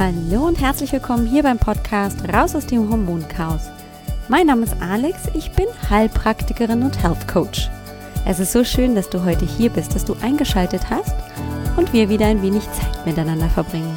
Hallo 0.00 0.46
und 0.46 0.60
herzlich 0.60 0.92
willkommen 0.92 1.26
hier 1.26 1.42
beim 1.42 1.58
Podcast 1.58 2.18
Raus 2.32 2.54
aus 2.54 2.66
dem 2.66 2.88
Hormonchaos. 2.88 3.62
Mein 4.28 4.46
Name 4.46 4.62
ist 4.62 4.76
Alex, 4.80 5.22
ich 5.34 5.50
bin 5.50 5.66
Heilpraktikerin 5.90 6.84
und 6.84 7.02
Health 7.02 7.26
Coach. 7.26 7.68
Es 8.24 8.38
ist 8.38 8.52
so 8.52 8.62
schön, 8.62 8.94
dass 8.94 9.10
du 9.10 9.24
heute 9.24 9.44
hier 9.44 9.70
bist, 9.70 9.96
dass 9.96 10.04
du 10.04 10.14
eingeschaltet 10.22 10.88
hast 10.88 11.16
und 11.76 11.92
wir 11.92 12.08
wieder 12.08 12.26
ein 12.26 12.42
wenig 12.42 12.62
Zeit 12.70 13.06
miteinander 13.06 13.48
verbringen. 13.48 13.96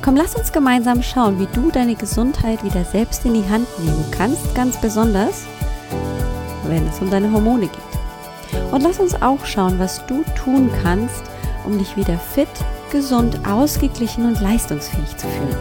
Komm, 0.00 0.16
lass 0.16 0.36
uns 0.36 0.52
gemeinsam 0.52 1.02
schauen, 1.02 1.38
wie 1.38 1.48
du 1.52 1.70
deine 1.70 1.96
Gesundheit 1.96 2.64
wieder 2.64 2.86
selbst 2.86 3.26
in 3.26 3.34
die 3.34 3.46
Hand 3.46 3.68
nehmen 3.78 4.06
kannst, 4.12 4.54
ganz 4.54 4.80
besonders, 4.80 5.44
wenn 6.64 6.88
es 6.88 6.98
um 6.98 7.10
deine 7.10 7.30
Hormone 7.30 7.68
geht. 7.68 8.72
Und 8.72 8.84
lass 8.84 8.98
uns 8.98 9.20
auch 9.20 9.44
schauen, 9.44 9.78
was 9.78 10.00
du 10.06 10.24
tun 10.34 10.70
kannst, 10.82 11.24
um 11.66 11.76
dich 11.76 11.94
wieder 11.98 12.16
fit, 12.16 12.48
gesund, 12.90 13.38
ausgeglichen 13.46 14.26
und 14.26 14.40
leistungsfähig 14.40 15.16
zu 15.16 15.26
fühlen. 15.28 15.56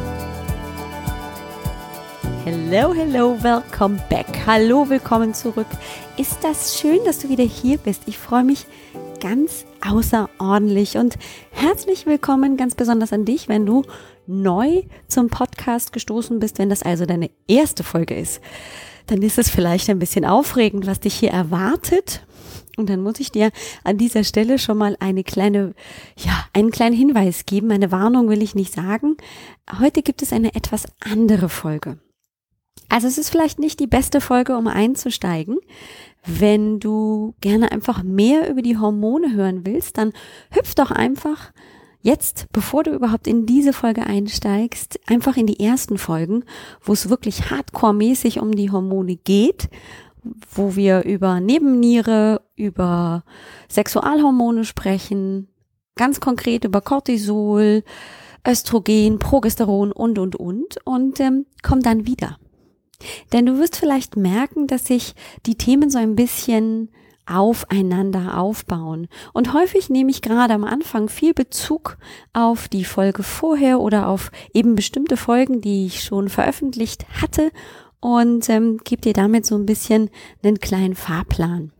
Hello, 2.43 2.93
hello, 2.93 3.37
welcome 3.41 3.99
back. 4.09 4.25
Hallo, 4.47 4.89
willkommen 4.89 5.33
zurück. 5.33 5.67
Ist 6.17 6.43
das 6.43 6.79
schön, 6.79 6.99
dass 7.05 7.19
du 7.19 7.29
wieder 7.29 7.43
hier 7.43 7.77
bist? 7.77 8.03
Ich 8.07 8.17
freue 8.17 8.43
mich 8.43 8.65
ganz 9.19 9.65
außerordentlich 9.87 10.97
und 10.97 11.17
herzlich 11.51 12.05
willkommen 12.05 12.57
ganz 12.57 12.73
besonders 12.73 13.13
an 13.13 13.25
dich, 13.25 13.47
wenn 13.47 13.65
du 13.65 13.83
neu 14.25 14.83
zum 15.07 15.29
Podcast 15.29 15.93
gestoßen 15.93 16.39
bist, 16.39 16.57
wenn 16.57 16.69
das 16.69 16.81
also 16.81 17.05
deine 17.05 17.29
erste 17.47 17.83
Folge 17.83 18.15
ist. 18.15 18.41
Dann 19.07 19.21
ist 19.21 19.37
es 19.37 19.49
vielleicht 19.49 19.89
ein 19.89 19.99
bisschen 19.99 20.25
aufregend, 20.25 20.87
was 20.87 20.99
dich 20.99 21.15
hier 21.15 21.31
erwartet. 21.31 22.21
Und 22.79 22.89
dann 22.89 23.03
muss 23.03 23.19
ich 23.19 23.31
dir 23.31 23.51
an 23.83 23.97
dieser 23.97 24.23
Stelle 24.23 24.57
schon 24.57 24.77
mal 24.77 24.95
eine 24.99 25.23
kleine, 25.23 25.73
ja, 26.17 26.45
einen 26.53 26.71
kleinen 26.71 26.95
Hinweis 26.95 27.45
geben. 27.45 27.71
Eine 27.71 27.91
Warnung 27.91 28.29
will 28.29 28.41
ich 28.41 28.55
nicht 28.55 28.73
sagen. 28.73 29.17
Heute 29.79 30.01
gibt 30.01 30.21
es 30.21 30.33
eine 30.33 30.55
etwas 30.55 30.85
andere 31.01 31.49
Folge. 31.49 31.99
Also 32.87 33.07
es 33.07 33.17
ist 33.17 33.29
vielleicht 33.29 33.59
nicht 33.59 33.79
die 33.79 33.87
beste 33.87 34.19
Folge, 34.21 34.57
um 34.57 34.67
einzusteigen. 34.67 35.57
Wenn 36.25 36.79
du 36.79 37.35
gerne 37.41 37.71
einfach 37.71 38.01
mehr 38.03 38.49
über 38.49 38.61
die 38.61 38.77
Hormone 38.77 39.33
hören 39.33 39.65
willst, 39.65 39.97
dann 39.97 40.11
hüpf 40.51 40.73
doch 40.73 40.91
einfach 40.91 41.51
jetzt, 42.01 42.47
bevor 42.51 42.83
du 42.83 42.91
überhaupt 42.91 43.27
in 43.27 43.45
diese 43.45 43.73
Folge 43.73 44.05
einsteigst, 44.05 44.99
einfach 45.07 45.37
in 45.37 45.47
die 45.47 45.59
ersten 45.59 45.97
Folgen, 45.97 46.43
wo 46.81 46.93
es 46.93 47.09
wirklich 47.09 47.49
hardcore-mäßig 47.49 48.39
um 48.39 48.53
die 48.53 48.71
Hormone 48.71 49.17
geht, 49.17 49.69
wo 50.23 50.75
wir 50.75 51.03
über 51.03 51.39
Nebenniere, 51.39 52.41
über 52.55 53.23
Sexualhormone 53.69 54.65
sprechen, 54.65 55.47
ganz 55.95 56.19
konkret 56.19 56.65
über 56.65 56.81
Cortisol, 56.81 57.83
Östrogen, 58.47 59.19
Progesteron 59.19 59.91
und, 59.91 60.17
und, 60.17 60.35
und 60.35 60.77
und 60.85 61.19
ähm, 61.19 61.45
komm 61.61 61.81
dann 61.81 62.05
wieder. 62.07 62.37
Denn 63.31 63.45
du 63.45 63.57
wirst 63.59 63.75
vielleicht 63.75 64.17
merken, 64.17 64.67
dass 64.67 64.85
sich 64.85 65.13
die 65.45 65.55
Themen 65.55 65.89
so 65.89 65.99
ein 65.99 66.15
bisschen 66.15 66.89
aufeinander 67.25 68.39
aufbauen. 68.39 69.07
Und 69.33 69.53
häufig 69.53 69.89
nehme 69.89 70.09
ich 70.09 70.21
gerade 70.21 70.53
am 70.53 70.63
Anfang 70.63 71.09
viel 71.09 71.33
Bezug 71.33 71.97
auf 72.33 72.67
die 72.67 72.83
Folge 72.83 73.23
vorher 73.23 73.79
oder 73.79 74.07
auf 74.07 74.31
eben 74.53 74.75
bestimmte 74.75 75.15
Folgen, 75.15 75.61
die 75.61 75.85
ich 75.85 76.03
schon 76.03 76.27
veröffentlicht 76.27 77.05
hatte 77.21 77.51
und 77.99 78.49
ähm, 78.49 78.79
gebe 78.83 79.01
dir 79.01 79.13
damit 79.13 79.45
so 79.45 79.55
ein 79.55 79.65
bisschen 79.65 80.09
einen 80.43 80.59
kleinen 80.59 80.95
Fahrplan. 80.95 81.71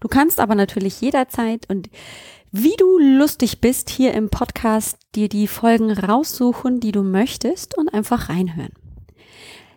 Du 0.00 0.08
kannst 0.08 0.40
aber 0.40 0.54
natürlich 0.54 1.00
jederzeit 1.00 1.68
und 1.68 1.88
wie 2.52 2.74
du 2.76 2.98
lustig 2.98 3.60
bist, 3.60 3.90
hier 3.90 4.12
im 4.14 4.28
Podcast 4.28 4.98
dir 5.14 5.28
die 5.28 5.46
Folgen 5.46 5.92
raussuchen, 5.92 6.80
die 6.80 6.90
du 6.90 7.02
möchtest 7.04 7.78
und 7.78 7.88
einfach 7.94 8.28
reinhören. 8.28 8.72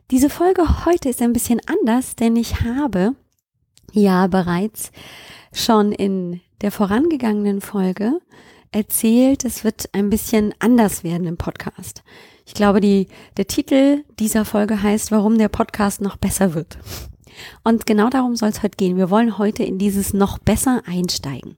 Diese 0.10 0.30
Folge 0.30 0.86
heute 0.86 1.10
ist 1.10 1.22
ein 1.22 1.34
bisschen 1.34 1.62
anders, 1.68 2.16
denn 2.16 2.36
ich 2.36 2.62
habe 2.62 3.16
ja 3.92 4.28
bereits 4.28 4.92
schon 5.54 5.92
in 5.92 6.42
der 6.62 6.72
vorangegangenen 6.72 7.62
Folge 7.62 8.20
erzählt, 8.72 9.46
es 9.46 9.64
wird 9.64 9.90
ein 9.94 10.10
bisschen 10.10 10.54
anders 10.60 11.04
werden 11.04 11.28
im 11.28 11.38
Podcast. 11.38 12.04
Ich 12.46 12.54
glaube, 12.54 12.82
die, 12.82 13.08
der 13.38 13.48
Titel 13.48 14.04
dieser 14.20 14.46
Folge 14.46 14.82
heißt, 14.82 15.12
warum 15.12 15.38
der 15.38 15.50
Podcast 15.50 16.02
noch 16.02 16.18
besser 16.18 16.54
wird. 16.54 16.78
Und 17.64 17.86
genau 17.86 18.10
darum 18.10 18.36
soll 18.36 18.50
es 18.50 18.62
heute 18.62 18.78
gehen. 18.78 18.98
Wir 18.98 19.10
wollen 19.10 19.38
heute 19.38 19.64
in 19.64 19.78
dieses 19.78 20.14
noch 20.14 20.38
besser 20.38 20.84
einsteigen. 20.86 21.58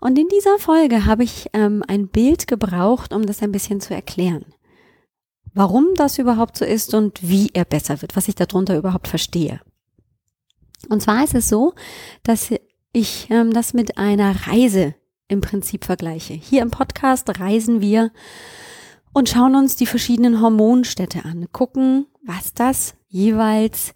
Und 0.00 0.18
in 0.18 0.28
dieser 0.28 0.58
Folge 0.58 1.06
habe 1.06 1.24
ich 1.24 1.48
ähm, 1.52 1.82
ein 1.86 2.08
Bild 2.08 2.46
gebraucht, 2.46 3.12
um 3.12 3.26
das 3.26 3.42
ein 3.42 3.52
bisschen 3.52 3.80
zu 3.80 3.94
erklären 3.94 4.44
warum 5.56 5.94
das 5.96 6.18
überhaupt 6.18 6.58
so 6.58 6.64
ist 6.66 6.92
und 6.94 7.18
wie 7.22 7.50
er 7.54 7.64
besser 7.64 8.02
wird, 8.02 8.14
was 8.14 8.28
ich 8.28 8.34
darunter 8.34 8.76
überhaupt 8.76 9.08
verstehe. 9.08 9.60
Und 10.90 11.02
zwar 11.02 11.24
ist 11.24 11.34
es 11.34 11.48
so, 11.48 11.72
dass 12.22 12.50
ich 12.92 13.26
ähm, 13.30 13.52
das 13.52 13.72
mit 13.72 13.96
einer 13.96 14.46
Reise 14.46 14.94
im 15.28 15.40
Prinzip 15.40 15.86
vergleiche. 15.86 16.34
Hier 16.34 16.60
im 16.60 16.70
Podcast 16.70 17.40
reisen 17.40 17.80
wir 17.80 18.12
und 19.16 19.28
schauen 19.28 19.54
uns 19.54 19.76
die 19.76 19.86
verschiedenen 19.86 20.40
Hormonstädte 20.40 21.24
an, 21.24 21.46
gucken, 21.52 22.06
was 22.22 22.52
das 22.52 22.94
jeweils 23.08 23.94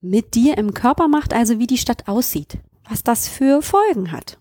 mit 0.00 0.34
dir 0.34 0.56
im 0.56 0.72
Körper 0.72 1.08
macht, 1.08 1.34
also 1.34 1.58
wie 1.58 1.66
die 1.66 1.78
Stadt 1.78 2.08
aussieht, 2.08 2.58
was 2.88 3.02
das 3.02 3.28
für 3.28 3.60
Folgen 3.60 4.12
hat. 4.12 4.38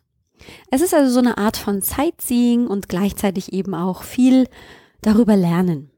Es 0.71 0.81
ist 0.81 0.93
also 0.93 1.11
so 1.11 1.19
eine 1.19 1.37
Art 1.37 1.57
von 1.57 1.81
Sightseeing 1.81 2.67
und 2.67 2.87
gleichzeitig 2.87 3.51
eben 3.51 3.73
auch 3.73 4.03
viel 4.03 4.47
darüber 5.01 5.35
lernen 5.35 5.91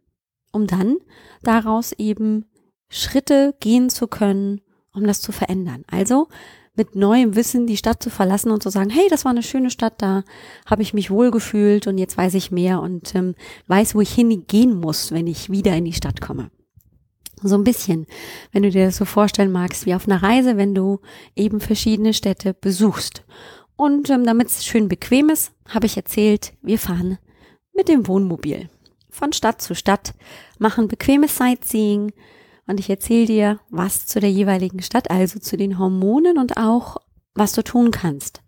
um 0.51 0.67
dann 0.67 0.97
daraus 1.43 1.91
eben 1.93 2.45
Schritte 2.89 3.55
gehen 3.59 3.89
zu 3.89 4.07
können, 4.07 4.61
um 4.93 5.05
das 5.07 5.21
zu 5.21 5.31
verändern. 5.31 5.83
Also 5.89 6.27
mit 6.75 6.95
neuem 6.95 7.35
Wissen 7.35 7.67
die 7.67 7.77
Stadt 7.77 8.01
zu 8.01 8.09
verlassen 8.09 8.51
und 8.51 8.63
zu 8.63 8.69
sagen, 8.69 8.89
hey, 8.89 9.07
das 9.09 9.25
war 9.25 9.31
eine 9.31 9.43
schöne 9.43 9.69
Stadt, 9.69 10.01
da 10.01 10.23
habe 10.65 10.81
ich 10.81 10.93
mich 10.93 11.11
wohlgefühlt 11.11 11.87
und 11.87 11.97
jetzt 11.97 12.17
weiß 12.17 12.33
ich 12.35 12.51
mehr 12.51 12.81
und 12.81 13.13
ähm, 13.13 13.35
weiß, 13.67 13.95
wo 13.95 14.01
ich 14.01 14.13
hingehen 14.13 14.79
muss, 14.79 15.11
wenn 15.11 15.27
ich 15.27 15.49
wieder 15.49 15.75
in 15.75 15.85
die 15.85 15.93
Stadt 15.93 16.21
komme. 16.21 16.49
So 17.43 17.55
ein 17.55 17.63
bisschen, 17.63 18.05
wenn 18.51 18.63
du 18.63 18.69
dir 18.69 18.85
das 18.85 18.97
so 18.97 19.05
vorstellen 19.05 19.51
magst, 19.51 19.85
wie 19.85 19.95
auf 19.95 20.07
einer 20.07 20.21
Reise, 20.21 20.57
wenn 20.57 20.75
du 20.75 20.99
eben 21.35 21.59
verschiedene 21.59 22.13
Städte 22.13 22.53
besuchst. 22.53 23.23
Und 23.75 24.09
ähm, 24.09 24.25
damit 24.25 24.47
es 24.47 24.65
schön 24.65 24.87
bequem 24.87 25.29
ist, 25.29 25.51
habe 25.67 25.87
ich 25.87 25.97
erzählt, 25.97 26.53
wir 26.61 26.77
fahren 26.77 27.17
mit 27.73 27.87
dem 27.87 28.07
Wohnmobil 28.07 28.69
von 29.09 29.33
Stadt 29.33 29.61
zu 29.61 29.75
Stadt, 29.75 30.13
machen 30.57 30.87
bequemes 30.87 31.35
Sightseeing 31.35 32.13
und 32.71 32.79
ich 32.79 32.89
erzähle 32.89 33.25
dir, 33.25 33.59
was 33.69 34.07
zu 34.07 34.19
der 34.19 34.31
jeweiligen 34.31 34.81
Stadt, 34.81 35.11
also 35.11 35.39
zu 35.39 35.57
den 35.57 35.77
Hormonen 35.77 36.37
und 36.37 36.57
auch, 36.57 36.97
was 37.35 37.51
du 37.51 37.63
tun 37.63 37.91
kannst, 37.91 38.41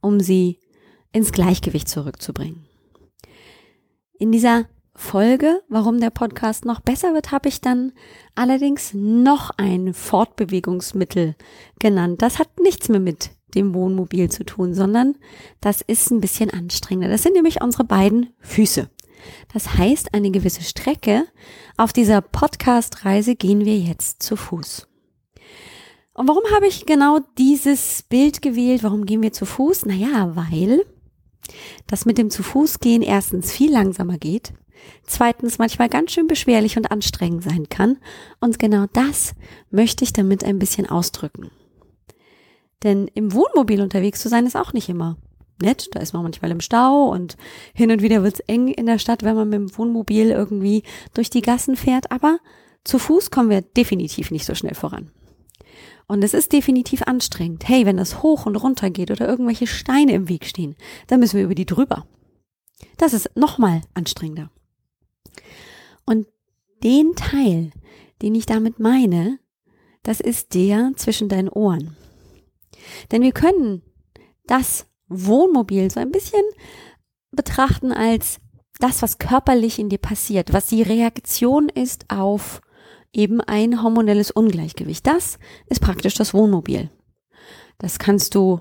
um 0.00 0.20
sie 0.20 0.58
ins 1.12 1.32
Gleichgewicht 1.32 1.88
zurückzubringen. 1.88 2.66
In 4.18 4.32
dieser 4.32 4.66
Folge, 4.94 5.62
warum 5.68 6.00
der 6.00 6.10
Podcast 6.10 6.64
noch 6.64 6.80
besser 6.80 7.14
wird, 7.14 7.32
habe 7.32 7.48
ich 7.48 7.60
dann 7.60 7.92
allerdings 8.34 8.92
noch 8.92 9.50
ein 9.56 9.94
Fortbewegungsmittel 9.94 11.36
genannt. 11.78 12.20
Das 12.22 12.38
hat 12.38 12.60
nichts 12.60 12.88
mehr 12.88 13.00
mit 13.00 13.30
dem 13.54 13.72
Wohnmobil 13.72 14.30
zu 14.30 14.44
tun, 14.44 14.74
sondern 14.74 15.16
das 15.60 15.80
ist 15.80 16.10
ein 16.10 16.20
bisschen 16.20 16.50
anstrengender. 16.50 17.08
Das 17.08 17.22
sind 17.22 17.34
nämlich 17.34 17.62
unsere 17.62 17.84
beiden 17.84 18.34
Füße. 18.40 18.90
Das 19.52 19.74
heißt, 19.74 20.14
eine 20.14 20.30
gewisse 20.30 20.62
Strecke 20.62 21.24
auf 21.76 21.92
dieser 21.92 22.20
Podcast-Reise 22.20 23.36
gehen 23.36 23.64
wir 23.64 23.78
jetzt 23.78 24.22
zu 24.22 24.36
Fuß. 24.36 24.86
Und 26.12 26.28
warum 26.28 26.42
habe 26.54 26.66
ich 26.66 26.86
genau 26.86 27.20
dieses 27.38 28.02
Bild 28.02 28.42
gewählt? 28.42 28.82
Warum 28.82 29.06
gehen 29.06 29.22
wir 29.22 29.32
zu 29.32 29.46
Fuß? 29.46 29.86
Naja, 29.86 30.34
weil 30.34 30.84
das 31.86 32.04
mit 32.04 32.18
dem 32.18 32.30
zu 32.30 32.42
Fuß 32.42 32.80
gehen 32.80 33.02
erstens 33.02 33.52
viel 33.52 33.72
langsamer 33.72 34.18
geht, 34.18 34.52
zweitens 35.04 35.58
manchmal 35.58 35.88
ganz 35.88 36.12
schön 36.12 36.26
beschwerlich 36.26 36.76
und 36.76 36.90
anstrengend 36.90 37.44
sein 37.44 37.68
kann. 37.68 37.98
Und 38.40 38.58
genau 38.58 38.86
das 38.92 39.34
möchte 39.70 40.04
ich 40.04 40.12
damit 40.12 40.44
ein 40.44 40.58
bisschen 40.58 40.88
ausdrücken. 40.88 41.50
Denn 42.82 43.08
im 43.14 43.32
Wohnmobil 43.32 43.80
unterwegs 43.82 44.20
zu 44.20 44.28
sein 44.28 44.46
ist 44.46 44.56
auch 44.56 44.72
nicht 44.72 44.88
immer 44.88 45.16
nett. 45.62 45.88
Da 45.92 46.00
ist 46.00 46.12
man 46.12 46.22
manchmal 46.22 46.50
im 46.50 46.60
Stau 46.60 47.08
und 47.08 47.36
hin 47.74 47.90
und 47.90 48.02
wieder 48.02 48.22
wird's 48.22 48.40
eng 48.40 48.68
in 48.68 48.86
der 48.86 48.98
Stadt, 48.98 49.22
wenn 49.22 49.36
man 49.36 49.48
mit 49.48 49.58
dem 49.58 49.78
Wohnmobil 49.78 50.30
irgendwie 50.30 50.82
durch 51.14 51.30
die 51.30 51.42
Gassen 51.42 51.76
fährt. 51.76 52.10
Aber 52.10 52.38
zu 52.84 52.98
Fuß 52.98 53.30
kommen 53.30 53.50
wir 53.50 53.62
definitiv 53.62 54.30
nicht 54.30 54.46
so 54.46 54.54
schnell 54.54 54.74
voran. 54.74 55.10
Und 56.06 56.24
es 56.24 56.34
ist 56.34 56.52
definitiv 56.52 57.02
anstrengend. 57.02 57.68
Hey, 57.68 57.86
wenn 57.86 57.96
das 57.96 58.22
hoch 58.22 58.46
und 58.46 58.56
runter 58.56 58.90
geht 58.90 59.12
oder 59.12 59.28
irgendwelche 59.28 59.68
Steine 59.68 60.12
im 60.12 60.28
Weg 60.28 60.44
stehen, 60.44 60.74
dann 61.06 61.20
müssen 61.20 61.36
wir 61.36 61.44
über 61.44 61.54
die 61.54 61.66
drüber. 61.66 62.04
Das 62.96 63.12
ist 63.12 63.36
nochmal 63.36 63.82
anstrengender. 63.94 64.50
Und 66.04 66.26
den 66.82 67.14
Teil, 67.14 67.70
den 68.22 68.34
ich 68.34 68.46
damit 68.46 68.80
meine, 68.80 69.38
das 70.02 70.20
ist 70.20 70.54
der 70.54 70.92
zwischen 70.96 71.28
deinen 71.28 71.48
Ohren. 71.48 71.96
Denn 73.12 73.22
wir 73.22 73.32
können 73.32 73.82
das 74.46 74.86
Wohnmobil 75.10 75.90
so 75.90 76.00
ein 76.00 76.10
bisschen 76.10 76.42
betrachten 77.32 77.92
als 77.92 78.38
das, 78.78 79.02
was 79.02 79.18
körperlich 79.18 79.78
in 79.78 79.90
dir 79.90 79.98
passiert, 79.98 80.52
was 80.52 80.68
die 80.68 80.82
Reaktion 80.82 81.68
ist 81.68 82.06
auf 82.08 82.62
eben 83.12 83.40
ein 83.40 83.82
hormonelles 83.82 84.30
Ungleichgewicht. 84.30 85.06
Das 85.06 85.38
ist 85.66 85.80
praktisch 85.80 86.14
das 86.14 86.32
Wohnmobil. 86.32 86.90
Das 87.78 87.98
kannst 87.98 88.34
du 88.34 88.60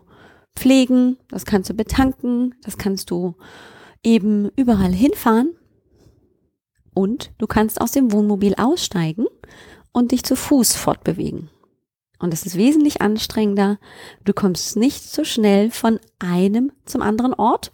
pflegen, 0.56 1.18
das 1.30 1.46
kannst 1.46 1.69
du 1.69 1.74
betanken, 1.74 2.56
das 2.63 2.78
kannst 2.78 3.12
du 3.12 3.36
eben 4.04 4.50
überall 4.56 4.94
hinfahren 4.94 5.56
und 6.94 7.31
du 7.38 7.48
kannst 7.48 7.80
aus 7.80 7.92
dem 7.92 8.12
Wohnmobil 8.12 8.56
aussteigen 8.56 9.25
und 9.92 10.12
dich 10.12 10.24
zu 10.24 10.36
Fuß 10.36 10.75
fortbewegen. 10.75 11.50
Und 12.19 12.33
es 12.33 12.45
ist 12.45 12.57
wesentlich 12.57 13.01
anstrengender. 13.01 13.80
Du 14.25 14.33
kommst 14.33 14.75
nicht 14.75 15.04
so 15.04 15.24
schnell 15.24 15.71
von 15.71 16.00
einem 16.19 16.71
zum 16.86 17.01
anderen 17.01 17.33
Ort. 17.33 17.71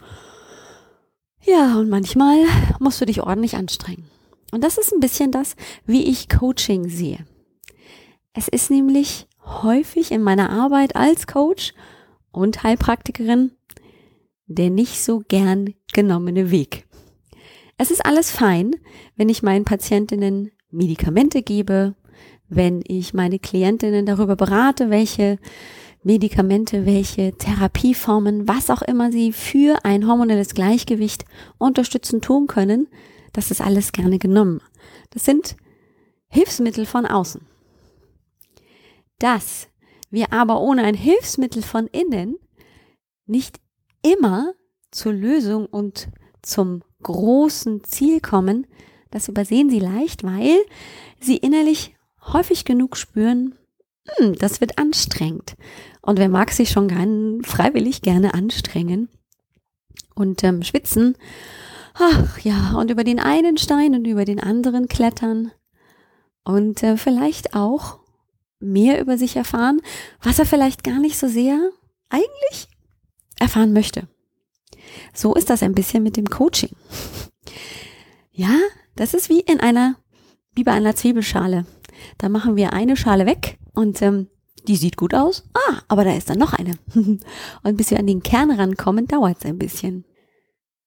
Ja, 1.44 1.78
und 1.78 1.90
manchmal 1.90 2.38
musst 2.80 3.02
du 3.02 3.06
dich 3.06 3.22
ordentlich 3.22 3.56
anstrengen. 3.56 4.06
Und 4.52 4.64
das 4.64 4.78
ist 4.78 4.94
ein 4.94 5.00
bisschen 5.00 5.32
das, 5.32 5.56
wie 5.86 6.06
ich 6.06 6.30
Coaching 6.30 6.90
sehe. 6.90 7.26
Es 8.34 8.48
ist 8.48 8.70
nämlich 8.70 9.28
häufig 9.44 10.12
in 10.12 10.22
meiner 10.22 10.50
Arbeit 10.50 10.96
als 10.96 11.28
Coach 11.28 11.74
und 12.32 12.64
Heilpraktikerin 12.64 13.52
der 14.48 14.70
nicht 14.70 15.04
so 15.04 15.24
gern 15.28 15.74
genommene 15.94 16.52
Weg. 16.52 16.86
Es 17.78 17.92
ist 17.92 18.06
alles 18.06 18.32
fein, 18.32 18.76
wenn 19.16 19.30
ich 19.30 19.44
meinen 19.44 19.66
Patientinnen 19.66 20.52
Medikamente 20.72 21.42
gebe, 21.42 21.96
wenn 22.48 22.82
ich 22.88 23.14
meine 23.14 23.40
Klientinnen 23.40 24.06
darüber 24.06 24.36
berate, 24.36 24.90
welche 24.90 25.40
Medikamente, 26.04 26.86
welche 26.86 27.34
Therapieformen, 27.36 28.48
was 28.48 28.70
auch 28.70 28.84
immer 28.84 29.12
sie 29.12 29.34
für 29.34 29.84
ein 29.84 30.08
hormonelles 30.08 30.54
Gleichgewicht 30.54 31.26
unterstützen 31.58 32.22
tun 32.22 32.46
können, 32.46 32.88
das 33.34 33.50
ist 33.50 33.60
alles 33.60 33.92
gerne 33.92 34.20
genommen. 34.20 34.62
Das 35.10 35.26
sind 35.26 35.56
Hilfsmittel 36.30 36.86
von 36.86 37.06
außen. 37.06 37.42
Dass 39.18 39.68
wir 40.12 40.32
aber 40.32 40.62
ohne 40.62 40.84
ein 40.84 40.96
Hilfsmittel 40.96 41.64
von 41.64 41.88
innen 41.88 42.38
nicht 43.26 43.60
immer 44.04 44.54
zur 44.92 45.14
Lösung 45.14 45.66
und 45.66 46.10
zum 46.42 46.84
großen 47.02 47.84
Ziel 47.84 48.22
kommen, 48.22 48.68
das 49.10 49.28
übersehen 49.28 49.70
sie 49.70 49.80
leicht, 49.80 50.24
weil 50.24 50.58
sie 51.20 51.38
innerlich 51.38 51.96
häufig 52.34 52.66
genug 52.66 52.98
spüren, 52.98 53.56
hm, 54.18 54.36
das 54.36 54.62
wird 54.62 54.78
anstrengend. 54.78 55.56
Und 56.02 56.20
wer 56.20 56.30
mag 56.30 56.52
sich 56.52 56.70
schon 56.70 56.88
gern, 56.88 57.44
freiwillig 57.44 58.02
gerne 58.02 58.34
anstrengen 58.34 59.10
und 60.14 60.44
ähm, 60.44 60.64
schwitzen? 60.64 61.18
Ach 61.96 62.40
ja, 62.40 62.74
und 62.78 62.92
über 62.92 63.04
den 63.04 63.20
einen 63.20 63.58
Stein 63.58 63.96
und 63.96 64.06
über 64.06 64.26
den 64.26 64.40
anderen 64.40 64.88
klettern 64.88 65.52
und 66.44 66.84
äh, 66.84 66.98
vielleicht 66.98 67.56
auch 67.56 68.00
mehr 68.60 69.00
über 69.02 69.18
sich 69.18 69.36
erfahren, 69.36 69.82
was 70.22 70.40
er 70.40 70.46
vielleicht 70.46 70.84
gar 70.84 71.00
nicht 71.00 71.18
so 71.18 71.28
sehr 71.28 71.72
eigentlich 72.10 72.68
erfahren 73.40 73.74
möchte. 73.74 74.08
So 75.14 75.34
ist 75.34 75.50
das 75.50 75.64
ein 75.64 75.76
bisschen 75.76 76.04
mit 76.04 76.18
dem 76.18 76.30
Coaching. 76.30 76.76
Ja, 78.32 78.58
das 78.96 79.14
ist 79.14 79.30
wie 79.30 79.40
in 79.40 79.60
einer, 79.60 79.96
wie 80.54 80.64
bei 80.64 80.72
einer 80.74 80.96
Zwiebelschale. 80.96 81.66
Da 82.18 82.30
machen 82.30 82.56
wir 82.56 82.74
eine 82.74 82.96
Schale 82.96 83.26
weg 83.26 83.58
und 83.74 84.02
ähm, 84.02 84.28
die 84.68 84.76
sieht 84.76 84.98
gut 84.98 85.14
aus. 85.14 85.44
Ah, 85.54 85.82
aber 85.88 86.04
da 86.04 86.14
ist 86.14 86.30
dann 86.30 86.40
noch 86.40 86.54
eine. 86.54 86.74
und 87.64 87.78
bis 87.78 87.92
wir 87.92 88.00
an 88.00 88.08
den 88.08 88.24
Kern 88.24 88.52
rankommen, 88.52 89.08
dauert 89.08 89.38
es 89.40 89.46
ein 89.46 89.60
bisschen. 89.60 90.06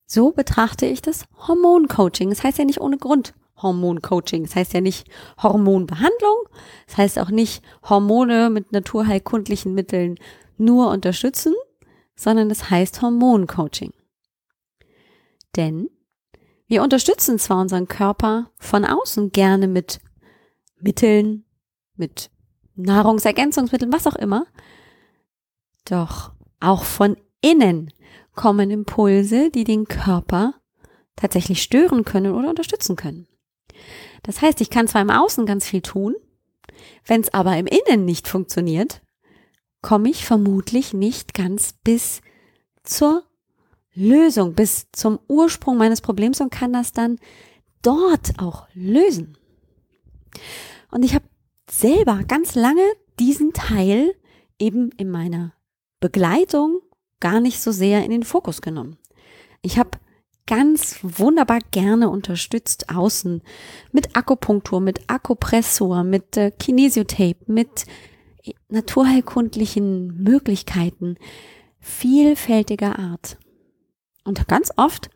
So 0.06 0.32
betrachte 0.32 0.86
ich 0.86 1.02
das 1.02 1.26
Hormoncoaching. 1.46 2.30
Das 2.30 2.42
heißt 2.42 2.58
ja 2.58 2.64
nicht 2.64 2.80
ohne 2.80 2.98
Grund 2.98 3.34
Hormoncoaching. 3.62 4.44
Das 4.44 4.56
heißt 4.56 4.72
ja 4.72 4.80
nicht 4.80 5.08
Hormonbehandlung. 5.42 6.36
Das 6.86 6.96
heißt 6.96 7.18
auch 7.18 7.30
nicht 7.30 7.62
Hormone 7.88 8.50
mit 8.50 8.72
naturheilkundlichen 8.72 9.74
Mitteln 9.74 10.16
nur 10.56 10.90
unterstützen, 10.90 11.54
sondern 12.16 12.50
es 12.50 12.70
heißt 12.70 13.02
Hormoncoaching. 13.02 13.92
Denn 15.56 15.90
wir 16.66 16.82
unterstützen 16.82 17.38
zwar 17.38 17.60
unseren 17.60 17.88
Körper 17.88 18.50
von 18.58 18.84
außen 18.84 19.32
gerne 19.32 19.68
mit 19.68 20.00
Mitteln, 20.80 21.44
mit 21.96 22.30
Nahrungsergänzungsmitteln, 22.76 23.92
was 23.92 24.06
auch 24.06 24.16
immer, 24.16 24.46
doch 25.84 26.32
auch 26.60 26.84
von 26.84 27.16
innen 27.40 27.92
kommen 28.34 28.70
Impulse, 28.70 29.50
die 29.50 29.64
den 29.64 29.86
Körper 29.86 30.54
tatsächlich 31.16 31.62
stören 31.62 32.04
können 32.04 32.34
oder 32.34 32.48
unterstützen 32.48 32.96
können. 32.96 33.26
Das 34.22 34.42
heißt, 34.42 34.60
ich 34.60 34.70
kann 34.70 34.88
zwar 34.88 35.02
im 35.02 35.10
Außen 35.10 35.46
ganz 35.46 35.66
viel 35.66 35.82
tun, 35.82 36.14
wenn 37.06 37.20
es 37.20 37.32
aber 37.32 37.56
im 37.56 37.66
Innen 37.66 38.04
nicht 38.04 38.28
funktioniert, 38.28 39.02
komme 39.82 40.10
ich 40.10 40.24
vermutlich 40.24 40.92
nicht 40.92 41.34
ganz 41.34 41.74
bis 41.84 42.20
zur 42.82 43.24
Lösung, 43.94 44.54
bis 44.54 44.86
zum 44.92 45.18
Ursprung 45.28 45.76
meines 45.76 46.00
Problems 46.00 46.40
und 46.40 46.50
kann 46.50 46.72
das 46.72 46.92
dann 46.92 47.18
dort 47.82 48.38
auch 48.38 48.68
lösen. 48.74 49.37
Und 50.90 51.04
ich 51.04 51.14
habe 51.14 51.24
selber 51.70 52.22
ganz 52.26 52.54
lange 52.54 52.84
diesen 53.18 53.52
Teil 53.52 54.14
eben 54.58 54.90
in 54.96 55.10
meiner 55.10 55.52
Begleitung 56.00 56.80
gar 57.20 57.40
nicht 57.40 57.60
so 57.60 57.72
sehr 57.72 58.04
in 58.04 58.10
den 58.10 58.22
Fokus 58.22 58.62
genommen. 58.62 58.96
Ich 59.62 59.78
habe 59.78 59.90
ganz 60.46 60.98
wunderbar 61.02 61.58
gerne 61.70 62.08
unterstützt 62.08 62.88
außen 62.94 63.42
mit 63.92 64.16
Akupunktur, 64.16 64.80
mit 64.80 65.00
Akupressor, 65.08 66.04
mit 66.04 66.36
äh, 66.36 66.50
Kinesiotape, 66.50 67.38
mit 67.46 67.84
naturheilkundlichen 68.68 70.22
Möglichkeiten 70.22 71.16
vielfältiger 71.80 72.98
Art. 72.98 73.38
Und 74.24 74.48
ganz 74.48 74.72
oft 74.76 75.10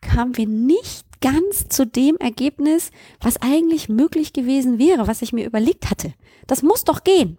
kamen 0.00 0.36
wir 0.36 0.46
nicht 0.46 1.06
ganz 1.20 1.68
zu 1.68 1.86
dem 1.86 2.16
Ergebnis, 2.16 2.90
was 3.20 3.40
eigentlich 3.42 3.88
möglich 3.88 4.32
gewesen 4.32 4.78
wäre, 4.78 5.06
was 5.06 5.22
ich 5.22 5.32
mir 5.32 5.46
überlegt 5.46 5.90
hatte. 5.90 6.14
Das 6.46 6.62
muss 6.62 6.84
doch 6.84 7.04
gehen. 7.04 7.38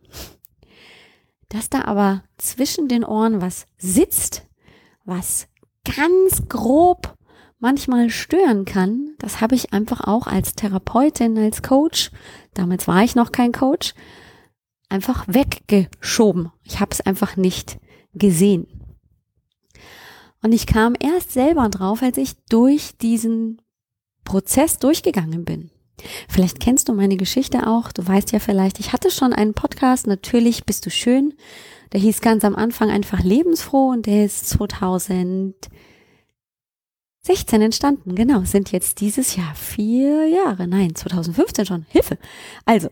Dass 1.49 1.69
da 1.69 1.83
aber 1.85 2.23
zwischen 2.37 2.87
den 2.87 3.03
Ohren 3.03 3.41
was 3.41 3.65
sitzt, 3.77 4.47
was 5.03 5.47
ganz 5.83 6.47
grob 6.47 7.15
manchmal 7.59 8.09
stören 8.09 8.65
kann, 8.65 9.15
das 9.19 9.41
habe 9.41 9.55
ich 9.55 9.73
einfach 9.73 10.01
auch 10.01 10.27
als 10.27 10.53
Therapeutin, 10.53 11.37
als 11.37 11.61
Coach, 11.61 12.11
damals 12.53 12.87
war 12.87 13.03
ich 13.03 13.15
noch 13.15 13.31
kein 13.31 13.51
Coach, 13.51 13.93
einfach 14.89 15.25
weggeschoben. 15.27 16.51
Ich 16.63 16.79
habe 16.79 16.91
es 16.91 17.01
einfach 17.01 17.37
nicht 17.37 17.79
gesehen. 18.13 18.67
Und 20.43 20.53
ich 20.53 20.65
kam 20.65 20.95
erst 20.99 21.31
selber 21.31 21.69
drauf, 21.69 22.01
als 22.01 22.17
ich 22.17 22.33
durch 22.49 22.97
diesen 22.97 23.61
Prozess 24.31 24.79
durchgegangen 24.79 25.43
bin. 25.43 25.71
Vielleicht 26.29 26.61
kennst 26.61 26.87
du 26.87 26.93
meine 26.93 27.17
Geschichte 27.17 27.67
auch. 27.67 27.91
Du 27.91 28.07
weißt 28.07 28.31
ja 28.31 28.39
vielleicht, 28.39 28.79
ich 28.79 28.93
hatte 28.93 29.11
schon 29.11 29.33
einen 29.33 29.53
Podcast, 29.53 30.07
natürlich 30.07 30.63
bist 30.63 30.85
du 30.85 30.89
schön. 30.89 31.33
Der 31.91 31.99
hieß 31.99 32.21
ganz 32.21 32.45
am 32.45 32.55
Anfang 32.55 32.89
einfach 32.89 33.21
lebensfroh 33.21 33.89
und 33.89 34.05
der 34.05 34.23
ist 34.23 34.47
2016 34.47 35.61
entstanden. 37.61 38.15
Genau, 38.15 38.45
sind 38.45 38.71
jetzt 38.71 39.01
dieses 39.01 39.35
Jahr 39.35 39.53
vier 39.53 40.29
Jahre. 40.29 40.65
Nein, 40.65 40.95
2015 40.95 41.65
schon. 41.65 41.85
Hilfe. 41.89 42.17
Also, 42.63 42.87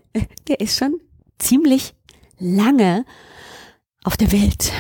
der 0.50 0.60
ist 0.60 0.78
schon 0.78 1.00
ziemlich 1.38 1.94
lange 2.38 3.06
auf 4.04 4.18
der 4.18 4.34
Welt. 4.34 4.74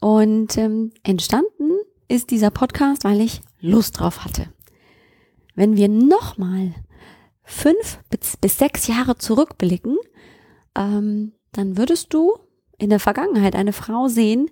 Und 0.00 0.56
ähm, 0.56 0.92
entstanden 1.02 1.80
ist 2.06 2.30
dieser 2.30 2.52
Podcast, 2.52 3.02
weil 3.02 3.20
ich 3.20 3.40
Lust 3.60 3.98
drauf 3.98 4.24
hatte. 4.24 4.50
Wenn 5.60 5.76
wir 5.76 5.88
nochmal 5.88 6.72
fünf 7.42 7.98
bis, 8.08 8.56
sechs 8.56 8.86
Jahre 8.86 9.18
zurückblicken, 9.18 9.98
ähm, 10.74 11.32
dann 11.52 11.76
würdest 11.76 12.14
du 12.14 12.38
in 12.78 12.88
der 12.88 12.98
Vergangenheit 12.98 13.54
eine 13.54 13.74
Frau 13.74 14.08
sehen, 14.08 14.50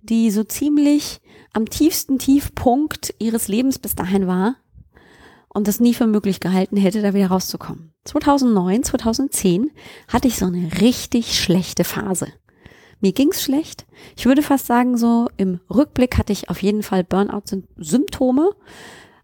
die 0.00 0.30
so 0.30 0.44
ziemlich 0.44 1.20
am 1.52 1.68
tiefsten 1.68 2.18
Tiefpunkt 2.18 3.14
ihres 3.18 3.48
Lebens 3.48 3.78
bis 3.78 3.96
dahin 3.96 4.26
war 4.26 4.56
und 5.50 5.68
das 5.68 5.78
nie 5.78 5.92
für 5.92 6.06
möglich 6.06 6.40
gehalten 6.40 6.78
hätte, 6.78 7.02
da 7.02 7.12
wieder 7.12 7.26
rauszukommen. 7.26 7.92
2009, 8.04 8.82
2010 8.82 9.70
hatte 10.08 10.28
ich 10.28 10.38
so 10.38 10.46
eine 10.46 10.70
richtig 10.80 11.38
schlechte 11.38 11.84
Phase. 11.84 12.28
Mir 13.02 13.12
ging's 13.12 13.42
schlecht. 13.42 13.84
Ich 14.16 14.24
würde 14.24 14.40
fast 14.40 14.64
sagen, 14.64 14.96
so 14.96 15.28
im 15.36 15.60
Rückblick 15.68 16.16
hatte 16.16 16.32
ich 16.32 16.48
auf 16.48 16.62
jeden 16.62 16.82
Fall 16.82 17.04
Burnout-Symptome. 17.04 18.52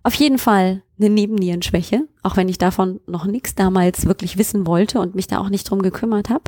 Auf 0.03 0.15
jeden 0.15 0.39
Fall 0.39 0.83
eine 0.99 1.11
Nebennierenschwäche, 1.11 2.09
auch 2.23 2.37
wenn 2.37 2.49
ich 2.49 2.59
davon 2.59 3.01
noch 3.07 3.25
nichts 3.25 3.55
damals 3.55 4.07
wirklich 4.07 4.39
wissen 4.39 4.67
wollte 4.67 5.01
und 5.01 5.15
mich 5.15 5.27
da 5.27 5.39
auch 5.39 5.49
nicht 5.49 5.69
drum 5.69 5.83
gekümmert 5.83 6.29
habe. 6.29 6.45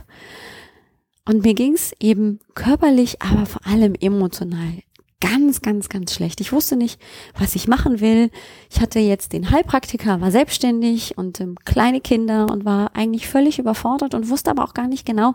Und 1.26 1.44
mir 1.44 1.54
ging's 1.54 1.92
eben 2.00 2.40
körperlich, 2.54 3.22
aber 3.22 3.46
vor 3.46 3.66
allem 3.66 3.94
emotional 3.94 4.82
ganz, 5.20 5.62
ganz, 5.62 5.88
ganz 5.88 6.12
schlecht. 6.12 6.40
Ich 6.40 6.52
wusste 6.52 6.76
nicht, 6.76 7.00
was 7.38 7.54
ich 7.54 7.66
machen 7.66 8.00
will. 8.00 8.30
Ich 8.70 8.80
hatte 8.80 8.98
jetzt 8.98 9.32
den 9.32 9.50
Heilpraktiker, 9.50 10.20
war 10.20 10.30
selbstständig 10.30 11.16
und 11.16 11.40
ähm, 11.40 11.56
kleine 11.64 12.02
Kinder 12.02 12.50
und 12.50 12.66
war 12.66 12.94
eigentlich 12.94 13.26
völlig 13.26 13.58
überfordert 13.58 14.14
und 14.14 14.28
wusste 14.28 14.50
aber 14.50 14.64
auch 14.64 14.74
gar 14.74 14.86
nicht 14.86 15.06
genau, 15.06 15.34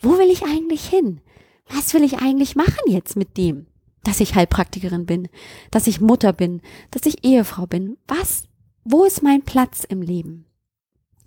wo 0.00 0.18
will 0.18 0.30
ich 0.30 0.44
eigentlich 0.44 0.84
hin? 0.84 1.20
Was 1.68 1.94
will 1.94 2.02
ich 2.02 2.18
eigentlich 2.18 2.56
machen 2.56 2.82
jetzt 2.86 3.16
mit 3.16 3.38
dem, 3.38 3.66
dass 4.04 4.20
ich 4.20 4.34
Heilpraktikerin 4.34 5.06
bin, 5.06 5.28
dass 5.70 5.86
ich 5.86 6.00
Mutter 6.00 6.32
bin, 6.32 6.60
dass 6.90 7.06
ich 7.06 7.24
Ehefrau 7.24 7.66
bin? 7.66 7.96
Was, 8.08 8.44
wo 8.84 9.04
ist 9.04 9.22
mein 9.22 9.42
Platz 9.42 9.84
im 9.84 10.02
Leben? 10.02 10.46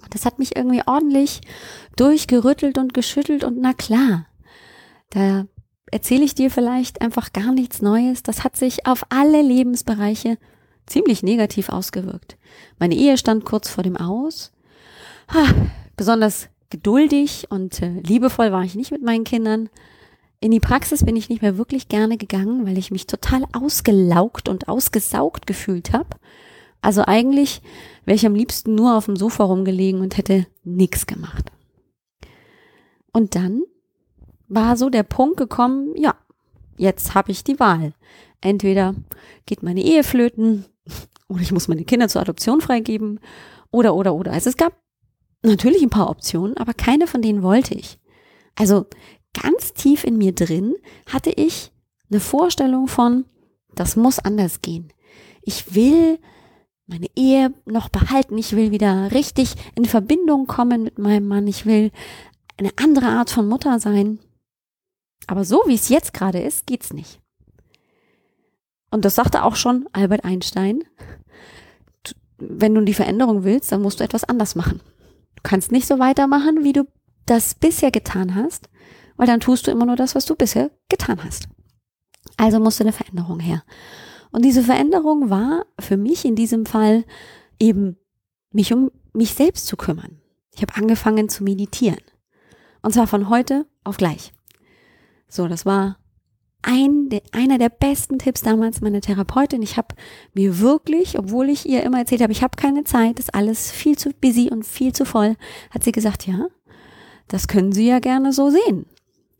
Und 0.01 0.13
das 0.13 0.25
hat 0.25 0.39
mich 0.39 0.55
irgendwie 0.55 0.83
ordentlich 0.85 1.41
durchgerüttelt 1.95 2.77
und 2.77 2.93
geschüttelt 2.93 3.43
und 3.43 3.57
na 3.59 3.73
klar, 3.73 4.27
da 5.09 5.45
erzähle 5.91 6.25
ich 6.25 6.35
dir 6.35 6.51
vielleicht 6.51 7.01
einfach 7.01 7.31
gar 7.31 7.53
nichts 7.53 7.81
Neues. 7.81 8.23
Das 8.23 8.43
hat 8.43 8.55
sich 8.55 8.85
auf 8.85 9.05
alle 9.09 9.41
Lebensbereiche 9.41 10.37
ziemlich 10.85 11.23
negativ 11.23 11.69
ausgewirkt. 11.69 12.37
Meine 12.79 12.95
Ehe 12.95 13.17
stand 13.17 13.45
kurz 13.45 13.69
vor 13.69 13.83
dem 13.83 13.97
Aus. 13.97 14.51
Ha, 15.33 15.45
besonders 15.95 16.49
geduldig 16.69 17.47
und 17.49 17.81
äh, 17.81 18.01
liebevoll 18.01 18.51
war 18.51 18.63
ich 18.63 18.75
nicht 18.75 18.91
mit 18.91 19.01
meinen 19.01 19.23
Kindern. 19.23 19.69
In 20.39 20.51
die 20.51 20.59
Praxis 20.59 21.03
bin 21.03 21.15
ich 21.15 21.29
nicht 21.29 21.41
mehr 21.41 21.57
wirklich 21.57 21.87
gerne 21.87 22.17
gegangen, 22.17 22.65
weil 22.65 22.77
ich 22.77 22.91
mich 22.91 23.07
total 23.07 23.45
ausgelaugt 23.53 24.49
und 24.49 24.67
ausgesaugt 24.67 25.47
gefühlt 25.47 25.93
habe. 25.93 26.09
Also 26.81 27.03
eigentlich 27.05 27.61
wäre 28.05 28.15
ich 28.15 28.25
am 28.25 28.35
liebsten 28.35 28.75
nur 28.75 28.95
auf 28.95 29.05
dem 29.05 29.15
Sofa 29.15 29.43
rumgelegen 29.43 30.01
und 30.01 30.17
hätte 30.17 30.45
nichts 30.63 31.07
gemacht. 31.07 31.51
Und 33.11 33.35
dann 33.35 33.63
war 34.47 34.77
so 34.77 34.89
der 34.89 35.03
Punkt 35.03 35.37
gekommen, 35.37 35.95
ja, 35.95 36.15
jetzt 36.77 37.15
habe 37.15 37.31
ich 37.31 37.43
die 37.43 37.59
Wahl. 37.59 37.93
Entweder 38.41 38.93
geht 39.45 39.63
meine 39.63 39.81
Ehe 39.81 40.03
flöten 40.03 40.65
oder 41.27 41.41
ich 41.41 41.51
muss 41.51 41.67
meine 41.67 41.85
Kinder 41.85 42.07
zur 42.07 42.21
Adoption 42.21 42.61
freigeben 42.61 43.19
oder, 43.71 43.95
oder, 43.95 44.13
oder. 44.13 44.31
Also 44.31 44.49
es 44.49 44.57
gab 44.57 44.73
natürlich 45.41 45.81
ein 45.81 45.89
paar 45.89 46.09
Optionen, 46.09 46.57
aber 46.57 46.73
keine 46.73 47.07
von 47.07 47.21
denen 47.21 47.41
wollte 47.41 47.73
ich. 47.73 47.99
Also 48.55 48.85
ganz 49.41 49.73
tief 49.73 50.03
in 50.03 50.17
mir 50.17 50.33
drin 50.33 50.75
hatte 51.07 51.31
ich 51.31 51.71
eine 52.09 52.19
Vorstellung 52.19 52.87
von, 52.87 53.25
das 53.73 53.95
muss 53.95 54.19
anders 54.19 54.61
gehen. 54.61 54.91
Ich 55.41 55.75
will 55.75 56.19
meine 56.87 57.07
Ehe 57.15 57.53
noch 57.65 57.89
behalten. 57.89 58.37
Ich 58.37 58.55
will 58.55 58.71
wieder 58.71 59.11
richtig 59.11 59.55
in 59.75 59.85
Verbindung 59.85 60.47
kommen 60.47 60.83
mit 60.83 60.99
meinem 60.99 61.27
Mann. 61.27 61.47
Ich 61.47 61.65
will 61.65 61.91
eine 62.57 62.71
andere 62.77 63.07
Art 63.07 63.29
von 63.29 63.47
Mutter 63.47 63.79
sein. 63.79 64.19
Aber 65.27 65.43
so 65.43 65.63
wie 65.65 65.75
es 65.75 65.89
jetzt 65.89 66.13
gerade 66.13 66.39
ist, 66.39 66.67
geht's 66.67 66.93
nicht. 66.93 67.19
Und 68.91 69.03
das 69.03 69.15
sagte 69.15 69.43
auch 69.43 69.55
schon 69.55 69.87
Albert 69.93 70.23
Einstein. 70.23 70.83
Wenn 72.37 72.75
du 72.75 72.81
die 72.81 72.93
Veränderung 72.93 73.43
willst, 73.43 73.71
dann 73.71 73.81
musst 73.81 73.99
du 73.99 74.03
etwas 74.03 74.23
anders 74.23 74.55
machen. 74.55 74.81
Du 75.35 75.41
kannst 75.43 75.71
nicht 75.71 75.87
so 75.87 75.99
weitermachen, 75.99 76.63
wie 76.63 76.73
du 76.73 76.85
das 77.25 77.55
bisher 77.55 77.91
getan 77.91 78.35
hast, 78.35 78.69
weil 79.17 79.27
dann 79.27 79.39
tust 79.39 79.67
du 79.67 79.71
immer 79.71 79.85
nur 79.85 79.95
das, 79.95 80.15
was 80.15 80.25
du 80.25 80.35
bisher 80.35 80.71
getan 80.89 81.23
hast. 81.23 81.47
Also 82.37 82.59
musste 82.59 82.83
eine 82.83 82.93
Veränderung 82.93 83.39
her. 83.39 83.63
Und 84.31 84.43
diese 84.43 84.63
Veränderung 84.63 85.29
war 85.29 85.65
für 85.79 85.97
mich 85.97 86.25
in 86.25 86.35
diesem 86.35 86.65
Fall 86.65 87.05
eben 87.59 87.97
mich 88.51 88.73
um 88.73 88.91
mich 89.13 89.33
selbst 89.33 89.67
zu 89.67 89.77
kümmern. 89.77 90.19
Ich 90.53 90.61
habe 90.61 90.75
angefangen 90.75 91.29
zu 91.29 91.43
meditieren. 91.43 92.01
Und 92.81 92.93
zwar 92.93 93.07
von 93.07 93.29
heute 93.29 93.65
auf 93.83 93.97
gleich. 93.97 94.33
So, 95.27 95.47
das 95.47 95.65
war 95.65 95.97
ein, 96.61 97.09
einer 97.31 97.57
der 97.57 97.69
besten 97.69 98.19
Tipps 98.19 98.41
damals 98.41 98.81
meiner 98.81 99.01
Therapeutin. 99.01 99.61
Ich 99.61 99.77
habe 99.77 99.95
mir 100.33 100.59
wirklich, 100.59 101.17
obwohl 101.19 101.49
ich 101.49 101.67
ihr 101.67 101.83
immer 101.83 101.99
erzählt 101.99 102.21
habe, 102.21 102.31
ich 102.31 102.43
habe 102.43 102.57
keine 102.57 102.83
Zeit, 102.83 103.19
ist 103.19 103.33
alles 103.33 103.71
viel 103.71 103.97
zu 103.97 104.09
busy 104.09 104.49
und 104.51 104.65
viel 104.65 104.91
zu 104.93 105.05
voll, 105.05 105.35
hat 105.69 105.83
sie 105.83 105.91
gesagt, 105.91 106.25
ja, 106.27 106.47
das 107.27 107.47
können 107.47 107.71
Sie 107.71 107.87
ja 107.87 107.99
gerne 107.99 108.33
so 108.33 108.49
sehen. 108.49 108.85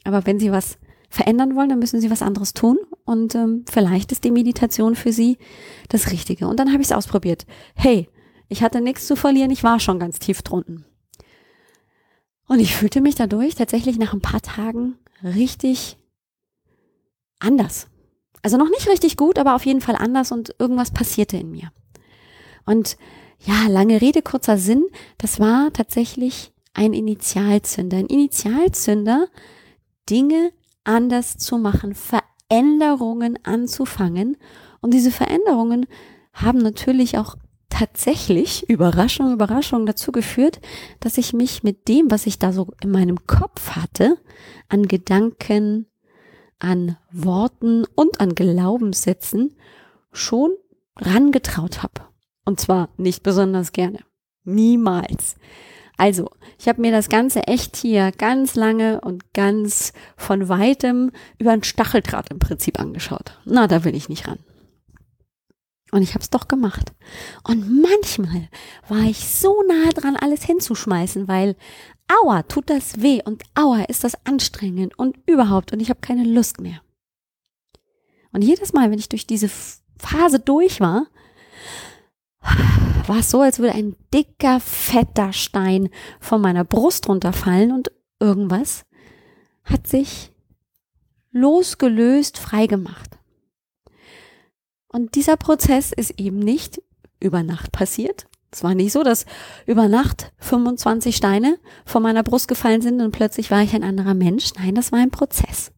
Aber 0.06 0.26
wenn 0.26 0.40
Sie 0.40 0.52
was 0.52 0.78
verändern 1.10 1.56
wollen, 1.56 1.70
dann 1.70 1.80
müssen 1.80 2.00
Sie 2.00 2.10
was 2.10 2.22
anderes 2.22 2.54
tun 2.54 2.78
und 3.04 3.36
ähm, 3.36 3.66
vielleicht 3.70 4.12
ist 4.12 4.24
die 4.24 4.32
Meditation 4.32 4.96
für 4.96 5.12
Sie 5.12 5.38
das 5.90 6.12
Richtige. 6.12 6.48
Und 6.48 6.60
dann 6.60 6.72
habe 6.72 6.82
ich 6.82 6.88
es 6.88 6.96
ausprobiert. 6.96 7.46
Hey, 7.76 8.10
ich 8.48 8.64
hatte 8.64 8.82
nichts 8.82 9.08
zu 9.08 9.16
verlieren, 9.16 9.52
ich 9.52 9.64
war 9.64 9.80
schon 9.80 10.00
ganz 10.00 10.20
tief 10.20 10.42
drunten. 10.42 10.86
Und 12.48 12.60
ich 12.60 12.76
fühlte 12.76 13.02
mich 13.02 13.16
dadurch 13.16 13.56
tatsächlich 13.56 13.98
nach 13.98 14.14
ein 14.14 14.22
paar 14.22 14.42
Tagen 14.42 14.98
richtig 15.24 15.98
anders. 17.40 17.88
Also 18.44 18.58
noch 18.58 18.70
nicht 18.70 18.88
richtig 18.88 19.18
gut, 19.18 19.40
aber 19.40 19.56
auf 19.56 19.66
jeden 19.66 19.82
Fall 19.82 19.96
anders 19.96 20.32
und 20.32 20.56
irgendwas 20.60 20.92
passierte 20.92 21.38
in 21.38 21.50
mir. 21.50 21.72
Und 22.66 22.98
ja, 23.40 23.68
lange 23.68 24.02
Rede, 24.02 24.22
kurzer 24.22 24.58
Sinn, 24.58 24.86
das 25.18 25.40
war 25.40 25.74
tatsächlich 25.74 26.54
ein 26.74 26.94
Initialzünder. 26.94 27.98
Ein 27.98 28.08
Initialzünder, 28.08 29.28
Dinge 30.10 30.52
anders 30.84 31.38
zu 31.38 31.58
machen, 31.58 31.96
Veränderungen 31.96 33.40
anzufangen. 33.44 34.38
Und 34.82 34.94
diese 34.94 35.12
Veränderungen 35.12 35.88
haben 36.34 36.60
natürlich 36.60 37.18
auch 37.18 37.36
tatsächlich, 37.70 38.70
Überraschung, 38.70 39.34
Überraschung, 39.34 39.86
dazu 39.86 40.12
geführt, 40.12 40.62
dass 41.00 41.18
ich 41.18 41.34
mich 41.34 41.64
mit 41.64 41.88
dem, 41.88 42.12
was 42.12 42.26
ich 42.26 42.40
da 42.40 42.54
so 42.54 42.68
in 42.82 42.92
meinem 42.92 43.28
Kopf 43.28 43.72
hatte, 43.72 44.18
an 44.70 44.88
Gedanken, 44.88 45.88
an 46.60 46.98
Worten 47.12 47.86
und 47.96 48.22
an 48.22 48.36
Glaubenssätzen 48.36 49.56
schon 50.12 50.52
rangetraut 50.98 51.84
habe. 51.84 52.02
Und 52.46 52.60
zwar 52.60 52.90
nicht 52.98 53.24
besonders 53.24 53.72
gerne. 53.72 54.00
Niemals. 54.44 55.36
Also, 55.98 56.30
ich 56.60 56.68
habe 56.68 56.82
mir 56.82 56.92
das 56.92 57.10
Ganze 57.10 57.48
echt 57.48 57.78
hier 57.78 58.12
ganz 58.12 58.56
lange 58.56 59.02
und 59.02 59.34
ganz 59.34 59.94
von 60.18 60.50
weitem 60.50 61.12
über 61.38 61.52
ein 61.52 61.64
Stacheldraht 61.64 62.32
im 62.32 62.40
Prinzip 62.40 62.80
angeschaut. 62.80 63.40
Na, 63.46 63.68
da 63.68 63.84
will 63.84 63.96
ich 63.96 64.10
nicht 64.10 64.28
ran. 64.28 64.40
Und 65.92 66.02
ich 66.02 66.10
habe 66.14 66.22
es 66.22 66.30
doch 66.30 66.48
gemacht. 66.48 66.92
Und 67.44 67.82
manchmal 67.82 68.50
war 68.90 69.04
ich 69.04 69.28
so 69.28 69.64
nah 69.68 69.90
dran, 69.92 70.18
alles 70.18 70.44
hinzuschmeißen, 70.44 71.28
weil 71.28 71.56
aua, 72.08 72.44
tut 72.44 72.70
das 72.70 73.02
weh 73.02 73.22
und 73.24 73.44
aua, 73.56 73.84
ist 73.84 74.04
das 74.04 74.16
anstrengend 74.26 74.98
und 74.98 75.18
überhaupt 75.26 75.72
und 75.72 75.80
ich 75.80 75.90
habe 75.90 76.02
keine 76.02 76.24
Lust 76.24 76.60
mehr. 76.60 76.82
Und 78.32 78.42
jedes 78.42 78.74
Mal, 78.74 78.92
wenn 78.92 79.00
ich 79.00 79.10
durch 79.10 79.26
diese 79.26 79.50
Phase 79.98 80.40
durch 80.40 80.82
war, 80.82 81.08
war 83.10 83.20
es 83.20 83.30
so, 83.30 83.42
als 83.42 83.60
würde 83.60 83.76
ein 83.76 83.96
dicker, 84.14 84.60
fetter 84.60 85.34
Stein 85.34 85.90
von 86.20 86.42
meiner 86.42 86.64
Brust 86.64 87.08
runterfallen 87.10 87.72
und 87.72 87.92
irgendwas 88.20 88.86
hat 89.64 89.88
sich 89.88 90.32
losgelöst, 91.32 92.38
freigemacht. 92.38 93.18
Und 94.88 95.16
dieser 95.16 95.36
Prozess 95.36 95.92
ist 95.92 96.20
eben 96.20 96.40
nicht 96.40 96.82
über 97.20 97.44
Nacht 97.44 97.72
passiert. 97.72 98.28
Es 98.52 98.64
war 98.64 98.74
nicht 98.74 98.94
so, 98.94 99.04
dass 99.04 99.26
über 99.66 99.90
Nacht 99.90 100.32
25 100.38 101.14
Steine 101.14 101.60
von 101.86 102.02
meiner 102.02 102.24
Brust 102.24 102.48
gefallen 102.48 102.82
sind 102.82 103.02
und 103.02 103.12
plötzlich 103.12 103.52
war 103.52 103.62
ich 103.62 103.74
ein 103.74 103.84
anderer 103.84 104.14
Mensch. 104.14 104.54
Nein, 104.58 104.76
das 104.76 104.94
war 104.94 105.00
ein 105.00 105.12
Prozess. 105.12 105.74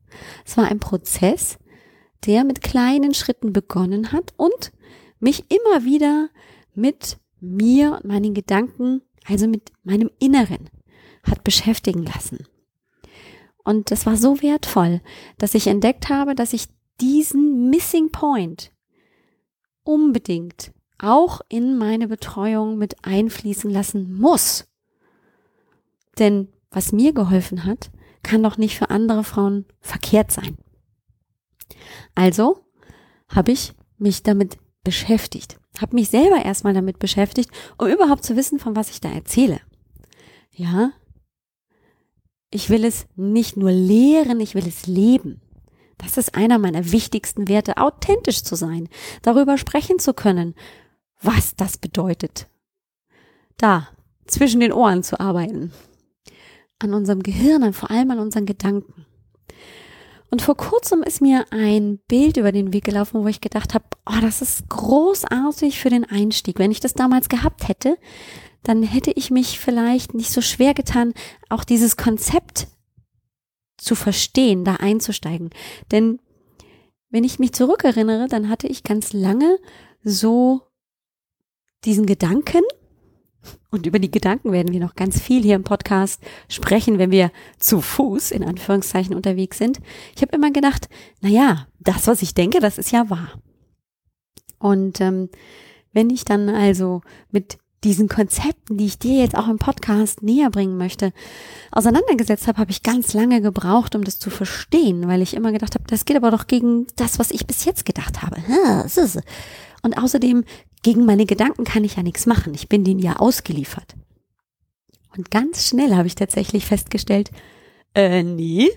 Es 0.46 0.58
war 0.58 0.66
ein 0.66 0.80
Prozess, 0.80 1.58
der 2.28 2.44
mit 2.44 2.62
kleinen 2.62 3.16
Schritten 3.16 3.54
begonnen 3.54 4.12
hat 4.12 4.34
und 4.38 4.72
mich 5.20 5.46
immer 5.50 5.86
wieder 5.86 6.30
mit 6.78 7.18
mir 7.40 7.94
und 7.94 8.06
meinen 8.06 8.34
Gedanken, 8.34 9.02
also 9.26 9.48
mit 9.48 9.72
meinem 9.84 10.10
Inneren, 10.20 10.70
hat 11.24 11.44
beschäftigen 11.44 12.04
lassen. 12.04 12.46
Und 13.64 13.92
das 13.92 14.06
war 14.06 14.16
so 14.16 14.42
wertvoll, 14.42 15.02
dass 15.38 15.54
ich 15.54 15.68
entdeckt 15.68 16.10
habe, 16.10 16.36
dass 16.36 16.54
ich 16.54 16.68
diesen 17.02 17.70
Missing 17.70 18.12
Point 18.12 18.72
unbedingt 19.84 20.72
auch 21.00 21.42
in 21.50 21.78
meine 21.78 22.08
Betreuung 22.08 22.78
mit 22.78 22.96
einfließen 23.04 23.70
lassen 23.70 24.14
muss. 24.14 24.68
Denn 26.18 26.48
was 26.72 26.92
mir 26.92 27.14
geholfen 27.14 27.66
hat, 27.66 27.92
kann 28.24 28.44
doch 28.44 28.58
nicht 28.58 28.78
für 28.78 28.90
andere 28.90 29.24
Frauen 29.24 29.66
verkehrt 29.80 30.32
sein. 30.32 30.58
Also 32.16 32.66
habe 33.30 33.52
ich 33.52 33.74
mich 33.98 34.24
damit 34.24 34.58
beschäftigt, 34.84 35.60
habe 35.82 35.96
mich 35.96 36.10
selber 36.10 36.44
erstmal 36.44 36.74
damit 36.74 37.00
beschäftigt, 37.00 37.52
um 37.78 37.88
überhaupt 37.88 38.24
zu 38.24 38.36
wissen, 38.36 38.60
von 38.60 38.76
was 38.76 38.90
ich 38.90 39.02
da 39.02 39.10
erzähle. 39.10 39.60
Ja, 40.52 40.92
ich 42.50 42.70
will 42.70 42.86
es 42.86 43.08
nicht 43.16 43.58
nur 43.58 43.72
lehren, 43.72 44.40
ich 44.40 44.56
will 44.56 44.68
es 44.68 44.88
leben. 44.88 45.42
Das 45.98 46.18
ist 46.18 46.36
einer 46.36 46.60
meiner 46.60 46.92
wichtigsten 46.92 47.48
Werte, 47.48 47.78
authentisch 47.78 48.44
zu 48.44 48.56
sein, 48.56 48.88
darüber 49.24 49.58
sprechen 49.58 50.00
zu 50.00 50.14
können, 50.14 50.56
was 51.22 51.56
das 51.56 51.78
bedeutet. 51.78 52.48
Da, 53.58 53.90
zwischen 54.28 54.60
den 54.60 54.72
Ohren 54.72 55.04
zu 55.04 55.20
arbeiten. 55.20 55.74
An 56.80 56.94
unserem 56.94 57.24
Gehirn, 57.24 57.74
vor 57.74 57.90
allem 57.90 58.12
an 58.12 58.20
unseren 58.20 58.46
Gedanken. 58.46 59.07
Und 60.30 60.42
vor 60.42 60.58
kurzem 60.58 61.04
ist 61.04 61.22
mir 61.22 61.46
ein 61.52 62.00
Bild 62.08 62.38
über 62.38 62.52
den 62.52 62.74
Weg 62.74 62.84
gelaufen, 62.84 63.24
wo 63.24 63.28
ich 63.28 63.40
gedacht 63.40 63.74
habe, 63.74 63.86
oh, 64.06 64.20
das 64.22 64.42
ist 64.42 64.68
großartig 64.70 65.80
für 65.80 65.90
den 65.90 66.04
Einstieg. 66.04 66.60
Wenn 66.60 66.72
ich 66.72 66.82
das 66.82 66.94
damals 66.94 67.30
gehabt 67.30 67.68
hätte, 67.68 67.98
dann 68.64 68.84
hätte 68.84 69.12
ich 69.12 69.32
mich 69.32 69.60
vielleicht 69.60 70.14
nicht 70.14 70.32
so 70.32 70.42
schwer 70.42 70.74
getan, 70.74 71.14
auch 71.50 71.64
dieses 71.64 71.96
Konzept 71.96 72.68
zu 73.78 73.96
verstehen, 73.96 74.66
da 74.66 74.76
einzusteigen. 74.76 75.52
Denn 75.92 76.20
wenn 77.10 77.24
ich 77.24 77.40
mich 77.40 77.54
zurückerinnere, 77.54 78.28
dann 78.28 78.50
hatte 78.50 78.68
ich 78.68 78.84
ganz 78.84 79.14
lange 79.14 79.58
so 80.04 80.62
diesen 81.86 82.06
Gedanken, 82.06 82.64
und 83.70 83.86
über 83.86 84.00
die 84.00 84.12
Gedanken 84.12 84.52
werden 84.52 84.72
wir 84.72 84.80
noch 84.80 84.96
ganz 84.96 85.22
viel 85.22 85.44
hier 85.44 85.56
im 85.56 85.64
Podcast 85.64 86.22
sprechen, 86.50 86.98
wenn 86.98 87.12
wir 87.12 87.32
zu 87.60 87.82
Fuß 87.82 88.32
in 88.32 88.44
Anführungszeichen 88.44 89.16
unterwegs 89.16 89.58
sind. 89.58 89.80
Ich 90.16 90.22
habe 90.22 90.36
immer 90.36 90.52
gedacht, 90.52 90.90
na 91.22 91.30
ja, 91.30 91.68
das, 91.80 92.08
was 92.08 92.22
ich 92.22 92.34
denke, 92.34 92.60
das 92.60 92.78
ist 92.78 92.92
ja 92.92 93.10
wahr. 93.10 93.34
Und 94.60 95.02
ähm, 95.02 95.30
wenn 95.94 96.10
ich 96.10 96.26
dann 96.26 96.50
also 96.50 97.02
mit 97.32 97.58
diesen 97.84 98.08
Konzepten, 98.08 98.78
die 98.78 98.86
ich 98.86 98.98
dir 98.98 99.22
jetzt 99.22 99.38
auch 99.38 99.48
im 99.48 99.60
Podcast 99.60 100.24
näher 100.24 100.50
bringen 100.50 100.78
möchte, 100.78 101.14
auseinandergesetzt 101.72 102.48
habe, 102.48 102.58
habe 102.58 102.72
ich 102.72 102.84
ganz 102.84 103.14
lange 103.14 103.42
gebraucht, 103.42 103.96
um 103.96 104.04
das 104.04 104.18
zu 104.18 104.30
verstehen, 104.30 105.08
weil 105.08 105.22
ich 105.22 105.36
immer 105.36 105.52
gedacht 105.52 105.76
habe, 105.76 105.86
das 105.88 106.06
geht 106.06 106.18
aber 106.18 106.32
doch 106.32 106.48
gegen 106.48 106.88
das, 106.96 107.20
was 107.20 107.32
ich 107.32 107.46
bis 107.46 107.66
jetzt 107.66 107.86
gedacht 107.86 108.24
habe. 108.24 108.38
Und 109.84 109.98
außerdem, 109.98 110.44
gegen 110.84 111.06
meine 111.06 111.26
Gedanken 111.26 111.64
kann 111.64 111.84
ich 111.84 111.96
ja 111.96 112.04
nichts 112.04 112.26
machen. 112.26 112.54
Ich 112.54 112.70
bin 112.70 112.84
denen 112.84 113.00
ja 113.00 113.18
ausgeliefert. 113.18 113.96
Und 115.16 115.32
ganz 115.32 115.68
schnell 115.68 115.96
habe 115.96 116.08
ich 116.08 116.16
tatsächlich 116.16 116.66
festgestellt, 116.66 117.32
äh, 117.96 118.24
nee, 118.24 118.70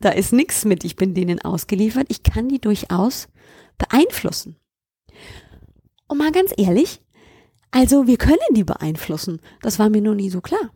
da 0.00 0.10
ist 0.10 0.32
nichts 0.32 0.64
mit, 0.64 0.84
ich 0.84 0.96
bin 0.96 1.14
denen 1.14 1.40
ausgeliefert. 1.40 2.06
Ich 2.08 2.22
kann 2.22 2.48
die 2.48 2.60
durchaus 2.60 3.28
beeinflussen. 3.78 4.56
Und 6.08 6.18
mal 6.18 6.32
ganz 6.32 6.52
ehrlich, 6.56 7.00
also 7.70 8.06
wir 8.06 8.16
können 8.16 8.38
die 8.50 8.64
beeinflussen. 8.64 9.40
Das 9.62 9.78
war 9.78 9.88
mir 9.88 10.00
nur 10.00 10.14
nie 10.14 10.30
so 10.30 10.40
klar. 10.40 10.72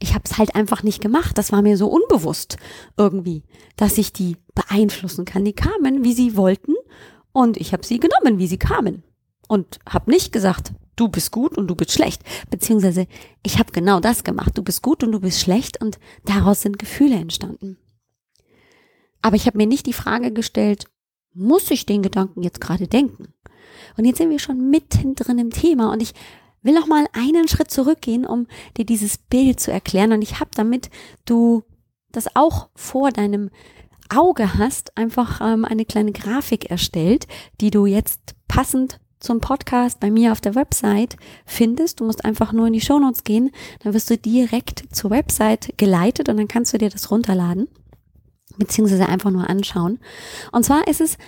Ich 0.00 0.14
habe 0.14 0.24
es 0.24 0.38
halt 0.38 0.54
einfach 0.54 0.82
nicht 0.82 1.00
gemacht. 1.00 1.36
Das 1.36 1.50
war 1.50 1.62
mir 1.62 1.76
so 1.76 1.88
unbewusst 1.88 2.56
irgendwie, 2.96 3.44
dass 3.76 3.98
ich 3.98 4.12
die 4.12 4.36
beeinflussen 4.54 5.24
kann. 5.24 5.44
Die 5.44 5.54
kamen, 5.54 6.04
wie 6.04 6.12
sie 6.12 6.36
wollten, 6.36 6.74
und 7.38 7.56
ich 7.56 7.72
habe 7.72 7.86
sie 7.86 8.00
genommen, 8.00 8.40
wie 8.40 8.48
sie 8.48 8.58
kamen. 8.58 9.04
Und 9.46 9.78
habe 9.88 10.10
nicht 10.10 10.32
gesagt, 10.32 10.72
du 10.96 11.06
bist 11.06 11.30
gut 11.30 11.56
und 11.56 11.68
du 11.68 11.76
bist 11.76 11.92
schlecht. 11.92 12.24
Beziehungsweise 12.50 13.06
ich 13.44 13.60
habe 13.60 13.70
genau 13.70 14.00
das 14.00 14.24
gemacht. 14.24 14.58
Du 14.58 14.64
bist 14.64 14.82
gut 14.82 15.04
und 15.04 15.12
du 15.12 15.20
bist 15.20 15.38
schlecht 15.38 15.80
und 15.80 16.00
daraus 16.24 16.62
sind 16.62 16.80
Gefühle 16.80 17.14
entstanden. 17.14 17.78
Aber 19.22 19.36
ich 19.36 19.46
habe 19.46 19.56
mir 19.56 19.68
nicht 19.68 19.86
die 19.86 19.92
Frage 19.92 20.32
gestellt, 20.32 20.86
muss 21.32 21.70
ich 21.70 21.86
den 21.86 22.02
Gedanken 22.02 22.42
jetzt 22.42 22.60
gerade 22.60 22.88
denken? 22.88 23.32
Und 23.96 24.04
jetzt 24.04 24.18
sind 24.18 24.30
wir 24.30 24.40
schon 24.40 24.68
mittendrin 24.68 25.38
im 25.38 25.50
Thema 25.50 25.92
und 25.92 26.02
ich 26.02 26.14
will 26.62 26.74
noch 26.74 26.88
mal 26.88 27.06
einen 27.12 27.46
Schritt 27.46 27.70
zurückgehen, 27.70 28.26
um 28.26 28.48
dir 28.76 28.84
dieses 28.84 29.16
Bild 29.16 29.60
zu 29.60 29.70
erklären. 29.70 30.10
Und 30.10 30.22
ich 30.22 30.40
habe, 30.40 30.50
damit 30.56 30.90
du 31.24 31.62
das 32.10 32.34
auch 32.34 32.70
vor 32.74 33.12
deinem 33.12 33.50
Auge 34.08 34.58
hast, 34.58 34.96
einfach 34.96 35.40
ähm, 35.40 35.64
eine 35.64 35.84
kleine 35.84 36.12
Grafik 36.12 36.70
erstellt, 36.70 37.26
die 37.60 37.70
du 37.70 37.86
jetzt 37.86 38.34
passend 38.48 39.00
zum 39.20 39.40
Podcast 39.40 40.00
bei 40.00 40.10
mir 40.10 40.32
auf 40.32 40.40
der 40.40 40.54
Website 40.54 41.16
findest. 41.44 42.00
Du 42.00 42.04
musst 42.04 42.24
einfach 42.24 42.52
nur 42.52 42.66
in 42.66 42.72
die 42.72 42.80
Shownotes 42.80 43.24
gehen, 43.24 43.50
dann 43.80 43.94
wirst 43.94 44.10
du 44.10 44.16
direkt 44.16 44.84
zur 44.94 45.10
Website 45.10 45.74
geleitet 45.76 46.28
und 46.28 46.36
dann 46.36 46.48
kannst 46.48 46.72
du 46.72 46.78
dir 46.78 46.90
das 46.90 47.10
runterladen, 47.10 47.68
beziehungsweise 48.56 49.08
einfach 49.08 49.30
nur 49.30 49.48
anschauen. 49.48 49.98
Und 50.52 50.64
zwar 50.64 50.86
ist 50.86 51.00
es 51.00 51.18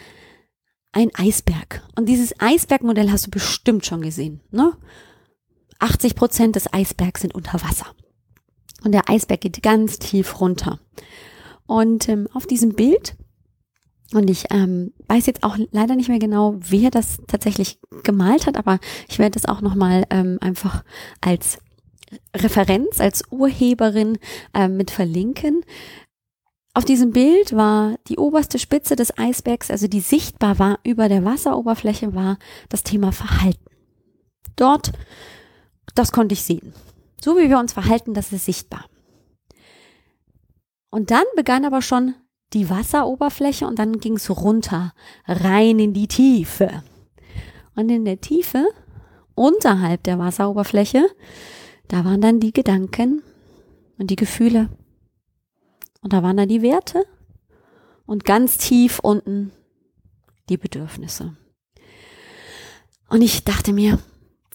ein 0.93 1.11
Eisberg. 1.15 1.83
Und 1.97 2.09
dieses 2.09 2.39
Eisbergmodell 2.41 3.11
hast 3.11 3.27
du 3.27 3.31
bestimmt 3.31 3.87
schon 3.87 4.03
gesehen. 4.03 4.41
Ne? 4.51 4.73
80 5.79 6.15
Prozent 6.15 6.57
des 6.57 6.73
Eisbergs 6.73 7.23
sind 7.23 7.35
unter 7.35 7.63
Wasser. 7.63 7.87
Und 8.85 8.93
der 8.93 9.09
Eisberg 9.09 9.41
geht 9.41 9.63
ganz 9.63 9.99
tief 9.99 10.41
runter. 10.41 10.81
Und 11.71 12.09
ähm, 12.09 12.27
auf 12.35 12.49
diesem 12.49 12.75
Bild, 12.75 13.15
und 14.13 14.29
ich 14.29 14.47
ähm, 14.51 14.93
weiß 15.07 15.27
jetzt 15.27 15.45
auch 15.45 15.57
leider 15.71 15.95
nicht 15.95 16.09
mehr 16.09 16.19
genau, 16.19 16.57
wer 16.59 16.91
das 16.91 17.19
tatsächlich 17.29 17.79
gemalt 18.03 18.49
hat, 18.49 18.57
aber 18.57 18.81
ich 19.09 19.21
werde 19.21 19.39
das 19.39 19.45
auch 19.45 19.61
nochmal 19.61 20.05
ähm, 20.11 20.39
einfach 20.41 20.83
als 21.21 21.59
Referenz, 22.37 23.01
als 23.01 23.23
Urheberin 23.31 24.19
ähm, 24.53 24.77
mit 24.79 24.91
verlinken. 24.91 25.61
Auf 26.75 26.85
diesem 26.85 27.13
Bild 27.13 27.55
war 27.55 27.95
die 28.09 28.19
oberste 28.19 28.59
Spitze 28.59 28.97
des 28.97 29.17
Eisbergs, 29.17 29.71
also 29.71 29.87
die 29.87 30.01
sichtbar 30.01 30.59
war 30.59 30.81
über 30.83 31.09
der 31.09 31.25
Wasseroberfläche, 31.25 32.17
war 32.17 32.41
das 32.69 32.83
Thema 32.83 33.13
Verhalten. 33.13 33.71
Dort, 34.57 34.91
das 35.95 36.11
konnte 36.11 36.33
ich 36.33 36.43
sehen. 36.43 36.75
So 37.21 37.37
wie 37.37 37.49
wir 37.49 37.61
uns 37.61 37.75
verhalten, 37.75 38.13
das 38.13 38.33
ist 38.33 38.47
sichtbar. 38.47 38.90
Und 40.91 41.11
dann 41.11 41.25
begann 41.37 41.65
aber 41.65 41.83
schon 41.83 42.15
die 42.53 42.69
Wasseroberfläche 42.69 43.67
und 43.67 43.79
dann 43.79 44.01
ging 44.01 44.17
es 44.17 44.29
runter, 44.29 44.93
rein 45.27 45.79
in 45.79 45.95
die 45.95 46.09
Tiefe. 46.09 46.83
Und 47.77 47.89
in 47.91 48.05
der 48.05 48.21
Tiefe, 48.21 48.67
unterhalb 49.35 50.03
der 50.03 50.19
Wasseroberfläche, 50.19 51.05
da 51.89 52.05
waren 52.05 52.21
dann 52.21 52.41
die 52.41 52.53
Gedanken 52.53 53.23
und 53.99 54.11
die 54.11 54.17
Gefühle 54.17 54.69
und 56.03 56.13
da 56.13 56.23
waren 56.23 56.37
da 56.37 56.47
die 56.47 56.63
Werte 56.63 57.05
und 58.07 58.25
ganz 58.25 58.59
tief 58.59 58.99
unten 59.01 59.53
die 60.49 60.57
Bedürfnisse. 60.57 61.37
Und 63.09 63.23
ich 63.23 63.45
dachte 63.45 63.73
mir, 63.73 63.99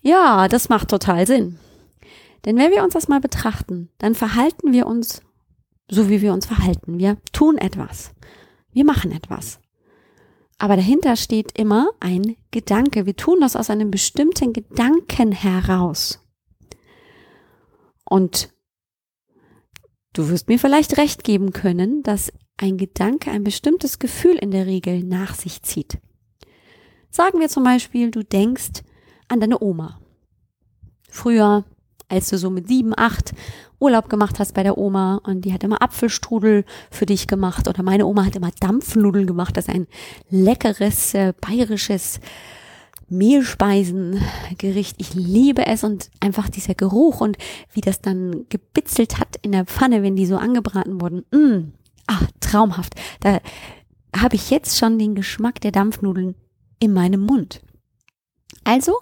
ja, 0.02 0.48
das 0.48 0.69
macht 0.69 0.89
total 0.89 1.28
Sinn. 1.28 1.60
Denn 2.45 2.58
wenn 2.58 2.71
wir 2.71 2.84
uns 2.84 2.93
das 2.93 3.08
mal 3.08 3.19
betrachten, 3.19 3.89
dann 3.98 4.15
verhalten 4.15 4.71
wir 4.71 4.88
uns 4.88 5.21
so, 5.89 6.10
wie 6.10 6.21
wir 6.21 6.34
uns 6.34 6.45
verhalten. 6.45 6.98
Wir 6.98 7.17
tun 7.32 7.58
etwas. 7.58 8.13
Wir 8.71 8.86
machen 8.86 9.12
etwas. 9.12 9.60
Aber 10.58 10.76
dahinter 10.76 11.15
steht 11.15 11.58
immer 11.58 11.89
ein 12.00 12.36
Gedanke. 12.52 13.06
Wir 13.06 13.15
tun 13.15 13.39
das 13.41 13.56
aus 13.56 13.69
einem 13.69 13.91
bestimmten 13.91 14.54
Gedanken 14.54 15.32
heraus. 15.32 16.21
Und 18.06 18.56
Du 20.15 20.30
wirst 20.30 20.48
mir 20.48 20.58
vielleicht 20.58 20.98
recht 20.98 21.26
geben 21.26 21.52
können, 21.52 22.02
dass 22.02 22.32
ein 22.56 22.78
Gedanke 22.78 23.32
ein 23.32 23.43
bestimmtes 23.43 24.00
Gefühl 24.00 24.38
in 24.38 24.50
der 24.50 24.65
Regel 24.65 25.04
nach 25.04 25.36
sich 25.36 25.62
zieht. 25.62 26.00
Sagen 27.10 27.41
wir 27.41 27.50
zum 27.50 27.65
Beispiel, 27.65 28.12
du 28.12 28.24
denkst 28.24 28.84
an 29.28 29.41
deine 29.41 29.62
Oma. 29.62 30.00
Früher, 31.10 31.65
als 32.08 32.30
du 32.30 32.38
so 32.38 32.50
mit 32.50 32.68
sieben, 32.68 32.94
acht 32.96 33.34
Urlaub 33.80 34.10
gemacht 34.10 34.39
hast 34.39 34.54
bei 34.54 34.63
der 34.63 34.78
Oma 34.78 35.20
und 35.24 35.41
die 35.41 35.54
hat 35.54 35.63
immer 35.63 35.82
Apfelstrudel 35.82 36.65
für 36.89 37.06
dich 37.06 37.28
gemacht 37.28 37.68
oder 37.68 37.84
meine 37.84 38.06
Oma 38.06 38.26
hat 38.26 38.36
immer 38.36 38.52
Dampfnudeln 38.60 39.28
gemacht, 39.28 39.58
das 39.58 39.68
ist 39.68 39.74
ein 39.74 39.88
leckeres 40.30 41.13
äh, 41.13 41.34
bayerisches 41.39 42.20
Mehlspeisengericht. 43.10 44.96
Ich 44.98 45.13
liebe 45.13 45.65
es 45.68 45.84
und 45.84 46.10
einfach 46.20 46.50
dieser 46.50 46.74
Geruch 46.74 47.22
und 47.22 47.38
wie 47.72 47.82
das 47.82 48.02
dann 48.02 48.46
gebitzelt 48.50 49.20
hat 49.20 49.36
in 49.41 49.52
der 49.52 49.65
Pfanne, 49.65 50.02
wenn 50.02 50.15
die 50.15 50.26
so 50.26 50.38
angebraten 50.38 51.00
wurden. 51.02 51.24
Mm, 51.32 51.74
ah, 52.08 52.22
traumhaft. 52.39 52.96
Da 53.20 53.39
habe 54.15 54.36
ich 54.36 54.50
jetzt 54.50 54.78
schon 54.78 54.98
den 54.98 55.13
Geschmack 55.13 55.62
der 55.62 55.72
Dampfnudeln 55.72 56.36
in 56.80 56.94
meinem 56.94 57.22
Mund. 57.22 57.62
Also 58.63 58.96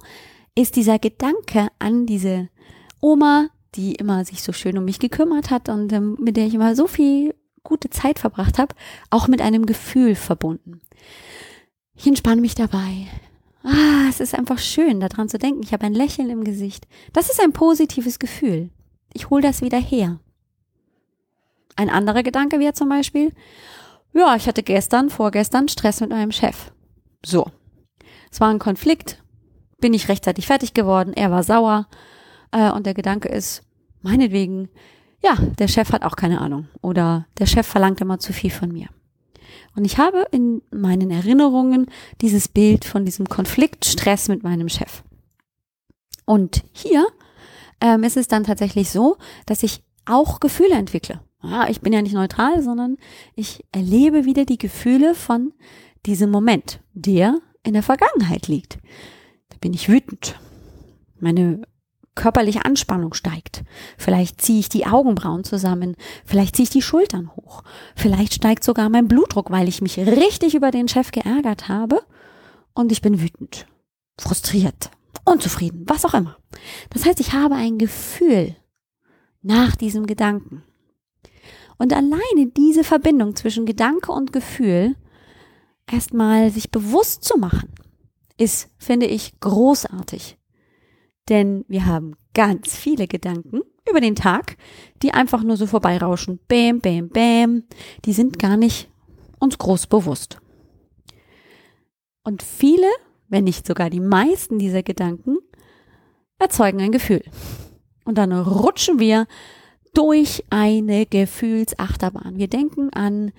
ist 0.55 0.75
dieser 0.75 0.99
Gedanke 0.99 1.69
an 1.79 2.05
diese 2.05 2.49
Oma, 3.03 3.49
die 3.75 3.95
immer 3.95 4.23
sich 4.25 4.43
so 4.43 4.53
schön 4.53 4.77
um 4.77 4.85
mich 4.85 4.99
gekümmert 4.99 5.49
hat 5.49 5.69
und 5.69 5.91
ähm, 5.91 6.15
mit 6.19 6.37
der 6.37 6.47
ich 6.47 6.53
immer 6.53 6.75
so 6.75 6.87
viel 6.87 7.35
gute 7.63 7.89
Zeit 7.89 8.19
verbracht 8.19 8.59
habe, 8.59 8.75
auch 9.09 9.27
mit 9.27 9.41
einem 9.41 9.65
Gefühl 9.65 10.15
verbunden. 10.15 10.81
Ich 11.95 12.07
entspanne 12.07 12.41
mich 12.41 12.55
dabei, 12.55 13.07
Ah, 13.63 14.07
es 14.09 14.19
ist 14.19 14.35
einfach 14.35 14.59
schön, 14.59 14.99
daran 14.99 15.29
zu 15.29 15.39
denken. 15.39 15.63
Ich 15.63 15.71
habe 15.71 15.85
ein 15.85 15.93
Lächeln 15.93 16.29
im 16.29 16.43
Gesicht. 16.43 16.85
Das 17.13 17.29
ist 17.29 17.41
ein 17.41 17.53
positives 17.53 18.19
Gefühl. 18.19 18.69
Ich 19.13 19.29
hole 19.29 19.41
das 19.41 19.61
wieder 19.61 19.79
her. 19.79 20.19
Ein 21.77 21.89
anderer 21.89 22.23
Gedanke 22.23 22.59
wäre 22.59 22.73
zum 22.73 22.89
Beispiel, 22.89 23.31
ja, 24.13 24.35
ich 24.35 24.47
hatte 24.47 24.63
gestern, 24.63 25.09
vorgestern 25.09 25.69
Stress 25.69 26.01
mit 26.01 26.09
meinem 26.09 26.31
Chef. 26.31 26.71
So. 27.25 27.47
Es 28.29 28.41
war 28.41 28.49
ein 28.49 28.59
Konflikt, 28.59 29.23
bin 29.79 29.93
ich 29.93 30.09
rechtzeitig 30.09 30.45
fertig 30.45 30.73
geworden, 30.73 31.13
er 31.13 31.31
war 31.31 31.43
sauer 31.43 31.87
äh, 32.53 32.71
und 32.71 32.85
der 32.85 32.93
Gedanke 32.93 33.27
ist, 33.27 33.63
meinetwegen, 34.01 34.69
ja, 35.21 35.35
der 35.35 35.67
Chef 35.67 35.91
hat 35.91 36.03
auch 36.03 36.15
keine 36.15 36.39
Ahnung 36.39 36.67
oder 36.81 37.25
der 37.39 37.45
Chef 37.45 37.67
verlangt 37.67 37.99
immer 37.99 38.19
zu 38.19 38.31
viel 38.31 38.51
von 38.51 38.71
mir. 38.71 38.87
Und 39.75 39.85
ich 39.85 39.97
habe 39.97 40.27
in 40.31 40.61
meinen 40.71 41.09
Erinnerungen 41.09 41.87
dieses 42.21 42.47
Bild 42.47 42.85
von 42.85 43.05
diesem 43.05 43.27
Konfliktstress 43.27 44.27
mit 44.27 44.43
meinem 44.43 44.69
Chef. 44.69 45.03
Und 46.25 46.63
hier 46.71 47.05
ähm, 47.81 48.03
ist 48.03 48.17
es 48.17 48.27
dann 48.27 48.43
tatsächlich 48.43 48.89
so, 48.91 49.17
dass 49.45 49.63
ich 49.63 49.83
auch 50.05 50.39
Gefühle 50.39 50.75
entwickle. 50.75 51.21
Ja, 51.41 51.67
ich 51.69 51.81
bin 51.81 51.91
ja 51.91 52.01
nicht 52.01 52.13
neutral, 52.13 52.61
sondern 52.61 52.97
ich 53.35 53.65
erlebe 53.71 54.25
wieder 54.25 54.45
die 54.45 54.57
Gefühle 54.57 55.15
von 55.15 55.53
diesem 56.05 56.29
Moment, 56.29 56.79
der 56.93 57.39
in 57.63 57.73
der 57.73 57.83
Vergangenheit 57.83 58.47
liegt. 58.47 58.77
Da 59.49 59.57
bin 59.59 59.73
ich 59.73 59.89
wütend. 59.89 60.39
Meine 61.19 61.63
körperliche 62.15 62.65
Anspannung 62.65 63.13
steigt. 63.13 63.63
Vielleicht 63.97 64.41
ziehe 64.41 64.59
ich 64.59 64.69
die 64.69 64.85
Augenbrauen 64.85 65.43
zusammen. 65.43 65.95
Vielleicht 66.25 66.55
ziehe 66.55 66.65
ich 66.65 66.69
die 66.69 66.81
Schultern 66.81 67.31
hoch. 67.35 67.63
Vielleicht 67.95 68.33
steigt 68.33 68.63
sogar 68.63 68.89
mein 68.89 69.07
Blutdruck, 69.07 69.51
weil 69.51 69.67
ich 69.67 69.81
mich 69.81 69.97
richtig 69.97 70.55
über 70.55 70.71
den 70.71 70.87
Chef 70.87 71.11
geärgert 71.11 71.67
habe. 71.67 72.01
Und 72.73 72.91
ich 72.91 73.01
bin 73.01 73.21
wütend, 73.21 73.67
frustriert, 74.19 74.89
unzufrieden, 75.25 75.85
was 75.87 76.05
auch 76.05 76.13
immer. 76.13 76.37
Das 76.89 77.05
heißt, 77.05 77.19
ich 77.19 77.33
habe 77.33 77.55
ein 77.55 77.77
Gefühl 77.77 78.55
nach 79.41 79.75
diesem 79.75 80.05
Gedanken. 80.05 80.63
Und 81.77 81.93
alleine 81.93 82.47
diese 82.55 82.83
Verbindung 82.83 83.35
zwischen 83.35 83.65
Gedanke 83.65 84.11
und 84.11 84.31
Gefühl 84.31 84.95
erstmal 85.91 86.49
sich 86.49 86.71
bewusst 86.71 87.23
zu 87.23 87.37
machen, 87.37 87.69
ist, 88.37 88.69
finde 88.77 89.05
ich, 89.05 89.39
großartig. 89.39 90.37
Denn 91.29 91.65
wir 91.67 91.85
haben 91.85 92.15
ganz 92.33 92.75
viele 92.75 93.07
Gedanken 93.07 93.61
über 93.89 94.01
den 94.01 94.15
Tag, 94.15 94.57
die 95.01 95.13
einfach 95.13 95.43
nur 95.43 95.57
so 95.57 95.67
vorbeirauschen. 95.67 96.39
Bäm, 96.47 96.79
bäm, 96.79 97.09
bäm. 97.09 97.63
Die 98.05 98.13
sind 98.13 98.39
gar 98.39 98.57
nicht 98.57 98.89
uns 99.39 99.57
groß 99.57 99.87
bewusst. 99.87 100.37
Und 102.23 102.41
viele, 102.41 102.87
wenn 103.27 103.43
nicht 103.43 103.67
sogar 103.67 103.89
die 103.89 103.99
meisten 103.99 104.57
dieser 104.57 104.83
Gedanken, 104.83 105.37
erzeugen 106.39 106.81
ein 106.81 106.91
Gefühl. 106.91 107.23
Und 108.05 108.17
dann 108.17 108.31
rutschen 108.31 108.99
wir 108.99 109.27
durch 109.93 110.43
eine 110.49 111.05
Gefühlsachterbahn. 111.05 112.37
Wir 112.37 112.47
denken 112.47 112.91
an 112.91 113.31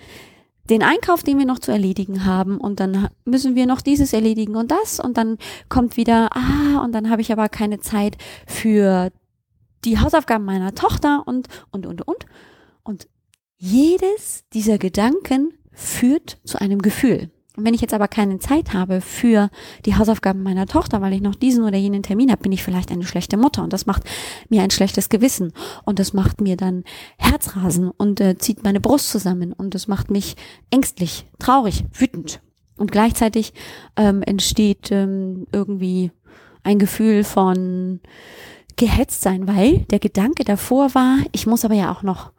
den 0.71 0.83
Einkauf, 0.83 1.23
den 1.23 1.39
wir 1.39 1.47
noch 1.47 1.59
zu 1.59 1.73
erledigen 1.73 2.25
haben 2.25 2.59
und 2.59 2.81
dann 2.81 3.09
müssen 3.25 3.55
wir 3.55 3.67
noch 3.67 3.81
dieses 3.81 4.13
erledigen 4.13 4.57
und 4.57 4.71
das 4.71 4.99
und 4.99 5.17
dann 5.17 5.39
kommt 5.69 5.97
wieder, 5.97 6.31
ah, 6.35 6.83
und 6.83 6.93
dann 6.93 7.11
habe 7.11 7.23
ich 7.23 7.33
aber 7.33 7.49
keine 7.49 7.81
Zeit 7.81 8.17
für 8.47 9.11
die 9.85 9.99
Hausaufgaben 9.99 10.45
meiner 10.45 10.75
Tochter 10.75 11.23
und, 11.27 11.49
und, 11.71 11.87
und, 11.87 12.07
und. 12.07 12.27
Und 12.83 13.09
jedes 13.59 14.45
dieser 14.53 14.79
Gedanken 14.79 15.53
führt 15.73 16.39
zu 16.45 16.61
einem 16.61 16.81
Gefühl. 16.81 17.31
Und 17.57 17.65
wenn 17.65 17.75
ich 17.75 17.81
jetzt 17.81 17.95
aber 17.95 18.09
keine 18.09 18.39
Zeit 18.41 18.73
habe 18.73 19.01
für 19.01 19.49
die 19.85 19.97
Hausaufgaben 19.97 20.43
meiner 20.43 20.67
Tochter, 20.67 21.01
weil 21.01 21.13
ich 21.13 21.21
noch 21.21 21.37
diesen 21.37 21.65
oder 21.65 21.77
jenen 21.77 22.03
Termin 22.03 22.31
habe, 22.31 22.43
bin 22.43 22.53
ich 22.53 22.65
vielleicht 22.65 22.91
eine 22.91 23.05
schlechte 23.05 23.37
Mutter. 23.37 23.63
Und 23.63 23.73
das 23.73 23.87
macht 23.87 24.03
mir 24.49 24.63
ein 24.63 24.71
schlechtes 24.71 25.09
Gewissen. 25.09 25.53
Und 25.85 26.01
das 26.01 26.13
macht 26.13 26.41
mir 26.41 26.57
dann 26.57 26.83
Herzrasen 27.17 27.91
und 27.91 28.21
äh, 28.21 28.37
zieht 28.39 28.65
meine 28.65 28.81
Brust 28.81 29.11
zusammen. 29.11 29.53
Und 29.53 29.75
das 29.75 29.87
macht 29.87 30.11
mich 30.11 30.35
ängstlich, 30.71 31.27
traurig, 31.39 31.85
wütend. 31.93 32.41
Und 32.77 32.91
gleichzeitig 32.91 33.53
ähm, 33.97 34.23
entsteht 34.23 34.91
ähm, 34.91 35.47
irgendwie 35.53 36.11
ein 36.65 36.81
Gefühl 36.81 37.23
von 37.23 38.01
gehetzt 38.77 39.23
sein, 39.23 39.47
weil 39.47 39.81
der 39.91 40.01
Gedanke 40.01 40.43
davor 40.43 40.95
war, 40.97 41.19
ich 41.31 41.47
muss 41.47 41.65
aber 41.65 41.75
ja 41.75 41.93
auch 41.93 42.03
noch 42.03 42.33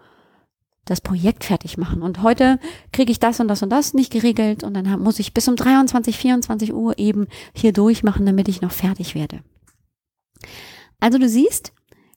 das 0.86 1.02
Projekt 1.02 1.43
fertig 1.43 1.78
machen. 1.78 2.02
Und 2.02 2.21
heute 2.21 2.60
kriege 2.93 3.12
ich 3.12 3.19
das 3.19 3.39
und 3.39 3.48
das 3.48 3.63
und 3.63 3.69
das 3.69 3.93
nicht 3.93 4.12
geregelt 4.12 4.63
und 4.63 4.76
dann 4.76 5.00
muss 5.02 5.19
ich 5.19 5.34
bis 5.34 5.48
um 5.48 5.56
23, 5.56 6.17
24 6.17 6.74
Uhr 6.74 6.98
eben 6.98 7.28
hier 7.54 7.74
durchmachen, 7.74 8.26
damit 8.26 8.48
ich 8.48 8.62
noch 8.62 8.71
fertig 8.71 9.15
werde. 9.15 9.41
Also 11.00 11.17
du 11.17 11.28
siehst, 11.28 11.74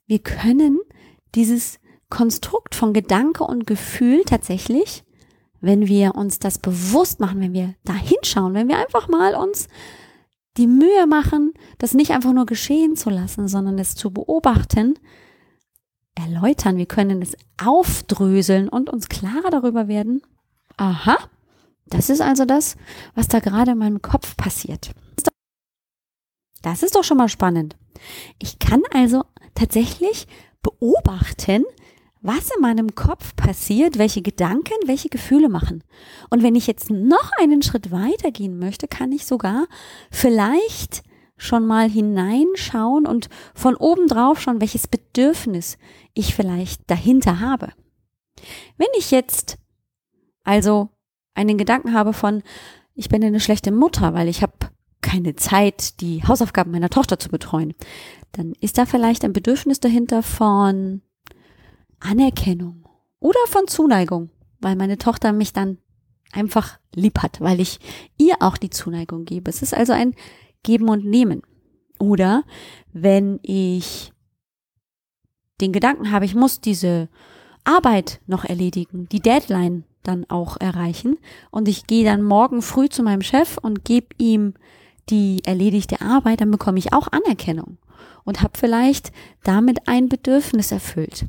wir 0.07 0.19
können 0.19 0.79
dieses 1.35 1.79
Konstrukt 2.09 2.75
von 2.75 2.93
Gedanke 2.93 3.43
und 3.43 3.67
Gefühl 3.67 4.23
tatsächlich, 4.25 5.03
wenn 5.61 5.87
wir 5.87 6.15
uns 6.15 6.39
das 6.39 6.57
bewusst 6.57 7.19
machen, 7.19 7.41
wenn 7.41 7.53
wir 7.53 7.75
da 7.83 7.93
hinschauen, 7.93 8.53
wenn 8.53 8.67
wir 8.67 8.77
einfach 8.77 9.07
mal 9.07 9.35
uns 9.35 9.67
die 10.57 10.67
Mühe 10.67 11.05
machen, 11.07 11.53
das 11.77 11.93
nicht 11.93 12.11
einfach 12.11 12.33
nur 12.33 12.45
geschehen 12.45 12.95
zu 12.95 13.09
lassen, 13.09 13.47
sondern 13.47 13.77
es 13.77 13.95
zu 13.95 14.11
beobachten, 14.11 14.95
erläutern, 16.19 16.77
wir 16.77 16.85
können 16.85 17.21
es 17.21 17.35
aufdröseln 17.63 18.69
und 18.69 18.89
uns 18.89 19.09
klarer 19.09 19.49
darüber 19.49 19.87
werden, 19.87 20.21
aha, 20.77 21.17
das 21.87 22.09
ist 22.09 22.21
also 22.21 22.45
das, 22.45 22.75
was 23.15 23.27
da 23.27 23.39
gerade 23.39 23.71
in 23.71 23.77
meinem 23.77 24.01
Kopf 24.01 24.37
passiert. 24.37 24.91
Das 26.61 26.83
ist 26.83 26.95
doch 26.95 27.03
schon 27.03 27.17
mal 27.17 27.29
spannend. 27.29 27.75
Ich 28.37 28.59
kann 28.59 28.81
also 28.93 29.23
tatsächlich 29.55 30.27
beobachten, 30.61 31.63
was 32.21 32.49
in 32.53 32.61
meinem 32.61 32.95
Kopf 32.95 33.35
passiert, 33.35 33.97
welche 33.97 34.21
Gedanken, 34.21 34.73
welche 34.85 35.09
Gefühle 35.09 35.47
machen. 35.47 35.83
Und 36.29 36.43
wenn 36.43 36.55
ich 36.55 36.67
jetzt 36.67 36.89
noch 36.89 37.31
einen 37.39 37.61
Schritt 37.61 37.91
weiter 37.91 38.31
gehen 38.31 38.59
möchte, 38.59 38.87
kann 38.87 39.11
ich 39.11 39.25
sogar 39.25 39.67
vielleicht 40.11 41.03
schon 41.39 41.65
mal 41.65 41.89
hineinschauen 41.89 43.07
und 43.07 43.29
von 43.55 43.75
oben 43.75 44.07
drauf 44.07 44.39
schauen, 44.41 44.61
welches 44.61 44.87
Bedürfnis 44.87 45.77
ich 46.13 46.35
vielleicht 46.35 46.89
dahinter 46.91 47.39
habe. 47.39 47.73
Wenn 48.77 48.87
ich 48.97 49.09
jetzt 49.09 49.57
also 50.43 50.89
einen 51.33 51.57
Gedanken 51.57 51.93
habe 51.93 52.13
von, 52.13 52.43
ich 52.93 53.09
bin 53.09 53.23
eine 53.23 53.39
schlechte 53.39 53.71
Mutter, 53.71 54.13
weil 54.13 54.27
ich 54.27 54.43
habe 54.43 54.53
keine 55.01 55.35
Zeit, 55.35 56.01
die 56.01 56.23
Hausaufgaben 56.27 56.71
meiner 56.71 56.89
Tochter 56.89 57.17
zu 57.17 57.29
betreuen, 57.29 57.73
dann 58.33 58.53
ist 58.59 58.77
da 58.77 58.85
vielleicht 58.85 59.23
ein 59.23 59.33
Bedürfnis 59.33 59.79
dahinter 59.79 60.21
von 60.21 61.01
Anerkennung 61.99 62.87
oder 63.19 63.39
von 63.47 63.67
Zuneigung, 63.67 64.29
weil 64.59 64.75
meine 64.75 64.97
Tochter 64.97 65.31
mich 65.31 65.53
dann 65.53 65.77
einfach 66.31 66.77
lieb 66.93 67.19
hat, 67.19 67.41
weil 67.41 67.59
ich 67.59 67.79
ihr 68.17 68.35
auch 68.41 68.57
die 68.57 68.69
Zuneigung 68.69 69.25
gebe. 69.25 69.49
Es 69.49 69.61
ist 69.61 69.73
also 69.73 69.93
ein 69.93 70.13
Geben 70.63 70.89
und 70.89 71.05
Nehmen. 71.05 71.41
Oder 71.99 72.43
wenn 72.93 73.39
ich 73.43 74.13
den 75.61 75.73
Gedanken 75.73 76.11
habe, 76.11 76.25
ich 76.25 76.35
muss 76.35 76.61
diese 76.61 77.09
Arbeit 77.63 78.21
noch 78.27 78.45
erledigen, 78.45 79.07
die 79.09 79.19
Deadline 79.19 79.83
dann 80.03 80.25
auch 80.29 80.57
erreichen 80.59 81.17
und 81.51 81.67
ich 81.67 81.85
gehe 81.85 82.05
dann 82.05 82.23
morgen 82.23 82.61
früh 82.61 82.87
zu 82.89 83.03
meinem 83.03 83.21
Chef 83.21 83.57
und 83.57 83.83
gebe 83.83 84.07
ihm 84.17 84.53
die 85.09 85.41
erledigte 85.45 86.01
Arbeit, 86.01 86.41
dann 86.41 86.51
bekomme 86.51 86.79
ich 86.79 86.93
auch 86.93 87.09
Anerkennung 87.11 87.77
und 88.23 88.41
habe 88.41 88.57
vielleicht 88.57 89.11
damit 89.43 89.87
ein 89.87 90.07
Bedürfnis 90.07 90.71
erfüllt. 90.71 91.25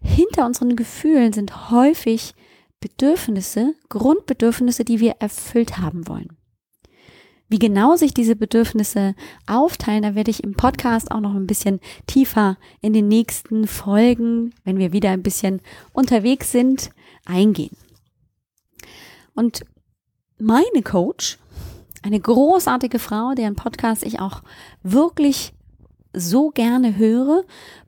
Hinter 0.00 0.46
unseren 0.46 0.76
Gefühlen 0.76 1.32
sind 1.32 1.70
häufig 1.70 2.34
Bedürfnisse, 2.80 3.74
Grundbedürfnisse, 3.88 4.84
die 4.84 5.00
wir 5.00 5.16
erfüllt 5.18 5.78
haben 5.78 6.08
wollen. 6.08 6.36
Wie 7.50 7.58
genau 7.58 7.96
sich 7.96 8.14
diese 8.14 8.36
Bedürfnisse 8.36 9.16
aufteilen, 9.48 10.02
da 10.04 10.14
werde 10.14 10.30
ich 10.30 10.44
im 10.44 10.54
Podcast 10.54 11.10
auch 11.10 11.18
noch 11.18 11.34
ein 11.34 11.48
bisschen 11.48 11.80
tiefer 12.06 12.56
in 12.80 12.92
den 12.92 13.08
nächsten 13.08 13.66
Folgen, 13.66 14.54
wenn 14.62 14.78
wir 14.78 14.92
wieder 14.92 15.10
ein 15.10 15.24
bisschen 15.24 15.60
unterwegs 15.92 16.52
sind, 16.52 16.90
eingehen. 17.26 17.76
Und 19.34 19.62
meine 20.38 20.82
Coach, 20.84 21.38
eine 22.02 22.20
großartige 22.20 23.00
Frau, 23.00 23.34
deren 23.34 23.56
Podcast 23.56 24.04
ich 24.04 24.20
auch 24.20 24.42
wirklich 24.84 25.52
so 26.12 26.50
gerne 26.50 26.96
höre, 26.96 27.42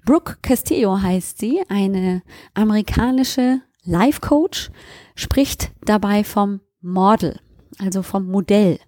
Brooke 0.04 0.38
Castillo 0.42 1.00
heißt 1.00 1.38
sie, 1.38 1.62
eine 1.68 2.22
amerikanische 2.54 3.60
Life 3.84 4.20
Coach, 4.20 4.70
spricht 5.14 5.70
dabei 5.84 6.24
vom 6.24 6.60
Model, 6.80 7.38
also 7.78 8.02
vom 8.02 8.26
Modell. 8.26 8.80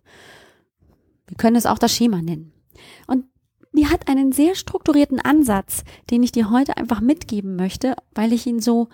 Wir 1.26 1.36
können 1.36 1.56
es 1.56 1.66
auch 1.66 1.78
das 1.78 1.94
Schema 1.94 2.22
nennen. 2.22 2.52
Und 3.06 3.24
die 3.72 3.88
hat 3.88 4.08
einen 4.08 4.32
sehr 4.32 4.54
strukturierten 4.54 5.20
Ansatz, 5.20 5.84
den 6.10 6.22
ich 6.22 6.32
dir 6.32 6.50
heute 6.50 6.76
einfach 6.76 7.00
mitgeben 7.00 7.56
möchte, 7.56 7.96
weil 8.14 8.32
ich 8.32 8.46
ihn 8.46 8.60
so 8.60 8.88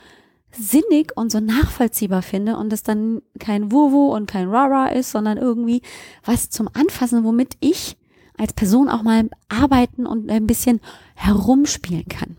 sinnig 0.53 1.17
und 1.17 1.31
so 1.31 1.39
nachvollziehbar 1.39 2.23
finde 2.23 2.57
und 2.57 2.73
es 2.73 2.83
dann 2.83 3.23
kein 3.39 3.71
Wuwu 3.71 4.13
und 4.15 4.27
kein 4.27 4.49
Rara 4.49 4.89
ist, 4.89 5.13
sondern 5.13 5.39
irgendwie 5.39 5.83
was 6.25 6.51
zum 6.51 6.69
Anfassen, 6.73 7.25
womit 7.25 7.57
ich 7.61 7.97
als 8.37 8.55
Person 8.55 8.89
auch 8.89 9.03
mal 9.03 9.29
arbeiten 9.49 10.07
und 10.07 10.31
ein 10.31 10.47
bisschen 10.47 10.81
herumspielen 11.15 12.09
kann. 12.09 12.37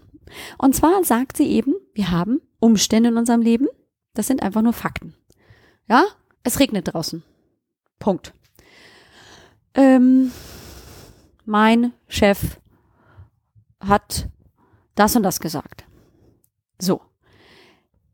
Und 0.57 0.75
zwar 0.75 1.03
sagt 1.03 1.37
sie 1.37 1.47
eben, 1.47 1.75
wir 1.93 2.11
haben 2.11 2.41
Umstände 2.59 3.09
in 3.09 3.17
unserem 3.17 3.41
Leben, 3.41 3.67
das 4.13 4.27
sind 4.27 4.41
einfach 4.41 4.61
nur 4.61 4.73
Fakten. 4.73 5.13
Ja, 5.87 6.03
es 6.43 6.59
regnet 6.59 6.93
draußen. 6.93 7.23
Punkt 7.99 8.33
ähm, 9.73 10.31
mein 11.45 11.93
Chef 12.07 12.59
hat 13.79 14.29
das 14.95 15.15
und 15.15 15.23
das 15.23 15.39
gesagt. 15.39 15.85
So. 16.79 17.01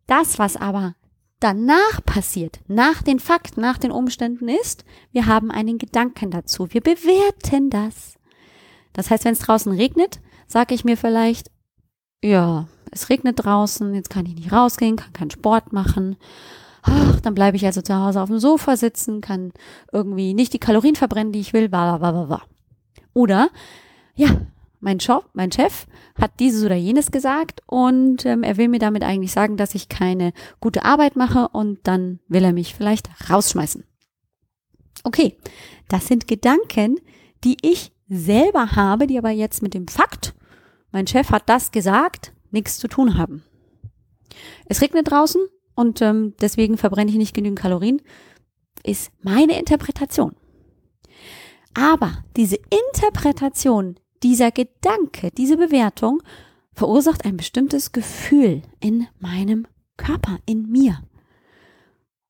Das, 0.05 0.39
was 0.39 0.55
aber 0.55 0.95
danach 1.39 2.03
passiert, 2.05 2.59
nach 2.67 3.01
den 3.01 3.19
Fakten, 3.19 3.61
nach 3.61 3.77
den 3.77 3.91
Umständen 3.91 4.47
ist, 4.47 4.85
wir 5.11 5.25
haben 5.25 5.51
einen 5.51 5.77
Gedanken 5.77 6.31
dazu. 6.31 6.71
Wir 6.71 6.81
bewerten 6.81 7.69
das. 7.69 8.15
Das 8.93 9.11
heißt, 9.11 9.25
wenn 9.25 9.33
es 9.33 9.39
draußen 9.39 9.71
regnet, 9.71 10.19
sage 10.47 10.73
ich 10.73 10.83
mir 10.83 10.97
vielleicht, 10.97 11.51
ja, 12.23 12.67
es 12.91 13.09
regnet 13.09 13.43
draußen, 13.43 13.93
jetzt 13.93 14.09
kann 14.09 14.25
ich 14.25 14.35
nicht 14.35 14.51
rausgehen, 14.51 14.95
kann 14.95 15.13
keinen 15.13 15.31
Sport 15.31 15.73
machen. 15.73 16.15
Ach, 16.89 17.19
dann 17.19 17.35
bleibe 17.35 17.57
ich 17.57 17.65
also 17.65 17.81
zu 17.81 17.95
Hause 17.95 18.21
auf 18.21 18.29
dem 18.29 18.39
Sofa 18.39 18.77
sitzen, 18.77 19.21
kann 19.21 19.51
irgendwie 19.91 20.33
nicht 20.33 20.53
die 20.53 20.59
Kalorien 20.59 20.95
verbrennen, 20.95 21.33
die 21.33 21.39
ich 21.39 21.53
will, 21.53 21.69
bla 21.69 21.97
bla 21.97 22.11
bla 22.11 22.23
bla. 22.25 22.41
Oder, 23.13 23.49
ja, 24.15 24.29
mein 24.79 24.99
Chef, 24.99 25.23
mein 25.33 25.51
Chef 25.51 25.87
hat 26.19 26.39
dieses 26.39 26.63
oder 26.63 26.75
jenes 26.75 27.11
gesagt 27.11 27.61
und 27.65 28.25
ähm, 28.25 28.43
er 28.43 28.57
will 28.57 28.67
mir 28.67 28.79
damit 28.79 29.03
eigentlich 29.03 29.31
sagen, 29.31 29.57
dass 29.57 29.75
ich 29.75 29.89
keine 29.89 30.33
gute 30.59 30.85
Arbeit 30.85 31.15
mache 31.15 31.49
und 31.49 31.79
dann 31.83 32.19
will 32.27 32.43
er 32.43 32.53
mich 32.53 32.75
vielleicht 32.75 33.09
rausschmeißen. 33.29 33.83
Okay, 35.03 35.37
das 35.89 36.07
sind 36.07 36.27
Gedanken, 36.27 36.99
die 37.43 37.57
ich 37.61 37.91
selber 38.07 38.71
habe, 38.75 39.07
die 39.07 39.17
aber 39.17 39.31
jetzt 39.31 39.61
mit 39.61 39.73
dem 39.73 39.87
Fakt, 39.87 40.33
mein 40.91 41.07
Chef 41.07 41.31
hat 41.31 41.49
das 41.49 41.71
gesagt, 41.71 42.33
nichts 42.51 42.77
zu 42.77 42.87
tun 42.87 43.17
haben. 43.17 43.43
Es 44.67 44.81
regnet 44.81 45.09
draußen 45.09 45.41
und 45.77 46.01
ähm, 46.01 46.33
deswegen 46.41 46.75
verbrenne 46.75 47.11
ich 47.11 47.17
nicht 47.17 47.35
genügend 47.35 47.59
Kalorien, 47.59 48.01
ist 48.83 49.11
meine 49.21 49.59
Interpretation. 49.59 50.35
Aber 51.75 52.23
diese 52.35 52.57
Interpretation, 52.71 53.99
dieser 54.23 54.49
Gedanke, 54.49 55.29
diese 55.37 55.55
Bewertung 55.55 56.23
verursacht 56.73 57.25
ein 57.25 57.37
bestimmtes 57.37 57.91
Gefühl 57.91 58.63
in 58.79 59.07
meinem 59.19 59.67
Körper, 59.97 60.39
in 60.47 60.67
mir. 60.67 61.03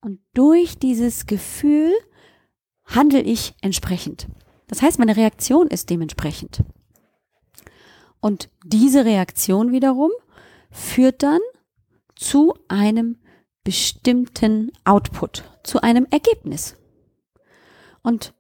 Und 0.01 0.19
durch 0.33 0.77
dieses 0.77 1.25
Gefühl 1.25 1.93
handle 2.83 3.21
ich 3.21 3.53
entsprechend. 3.62 4.27
Das 4.67 4.81
heißt, 4.81 4.99
meine 4.99 5.15
Reaktion 5.15 5.67
ist 5.67 5.89
dementsprechend. 5.89 6.65
Und 8.19 8.49
diese 8.65 9.05
Reaktion 9.05 9.71
wiederum 9.71 10.12
führt 10.69 11.23
dann 11.23 11.39
zu 12.15 12.53
einem 12.67 13.17
bestimmten 13.67 14.71
Output, 14.86 15.43
zu 15.62 15.82
einem 15.82 16.08
Ergebnis. 16.10 16.77
Und 18.01 18.34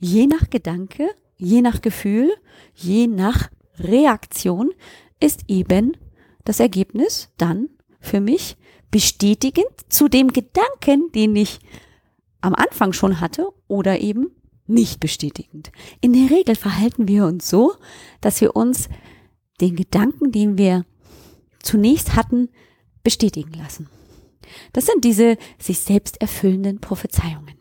je 0.00 0.26
nach 0.26 0.50
Gedanke, 0.50 1.08
je 1.36 1.62
nach 1.62 1.80
Gefühl, 1.80 2.32
je 2.74 3.06
nach 3.06 3.50
Reaktion 3.78 4.72
ist 5.20 5.44
eben 5.46 5.96
das 6.44 6.58
Ergebnis 6.58 7.30
dann 7.36 7.68
für 8.00 8.18
mich 8.18 8.56
bestätigend 8.90 9.68
zu 9.88 10.08
dem 10.08 10.32
Gedanken, 10.32 11.12
den 11.12 11.36
ich 11.36 11.60
am 12.40 12.56
Anfang 12.56 12.92
schon 12.92 13.20
hatte 13.20 13.46
oder 13.68 14.00
eben 14.00 14.32
nicht 14.66 14.98
bestätigend. 14.98 15.70
In 16.00 16.12
der 16.14 16.36
Regel 16.36 16.56
verhalten 16.56 17.06
wir 17.06 17.26
uns 17.26 17.48
so, 17.48 17.74
dass 18.20 18.40
wir 18.40 18.56
uns 18.56 18.88
den 19.60 19.76
Gedanken, 19.76 20.32
den 20.32 20.58
wir 20.58 20.84
zunächst 21.62 22.16
hatten, 22.16 22.48
bestätigen 23.04 23.52
lassen. 23.52 23.88
Das 24.72 24.86
sind 24.86 25.04
diese 25.04 25.36
sich 25.58 25.80
selbst 25.80 26.20
erfüllenden 26.20 26.80
Prophezeiungen. 26.80 27.54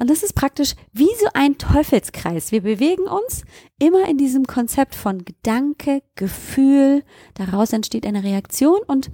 Und 0.00 0.08
das 0.08 0.22
ist 0.22 0.32
praktisch 0.32 0.76
wie 0.94 1.10
so 1.20 1.26
ein 1.34 1.58
Teufelskreis. 1.58 2.52
Wir 2.52 2.62
bewegen 2.62 3.02
uns 3.02 3.44
immer 3.78 4.08
in 4.08 4.16
diesem 4.16 4.46
Konzept 4.46 4.94
von 4.94 5.26
Gedanke, 5.26 6.02
Gefühl, 6.14 7.04
daraus 7.34 7.74
entsteht 7.74 8.06
eine 8.06 8.24
Reaktion 8.24 8.80
und 8.86 9.10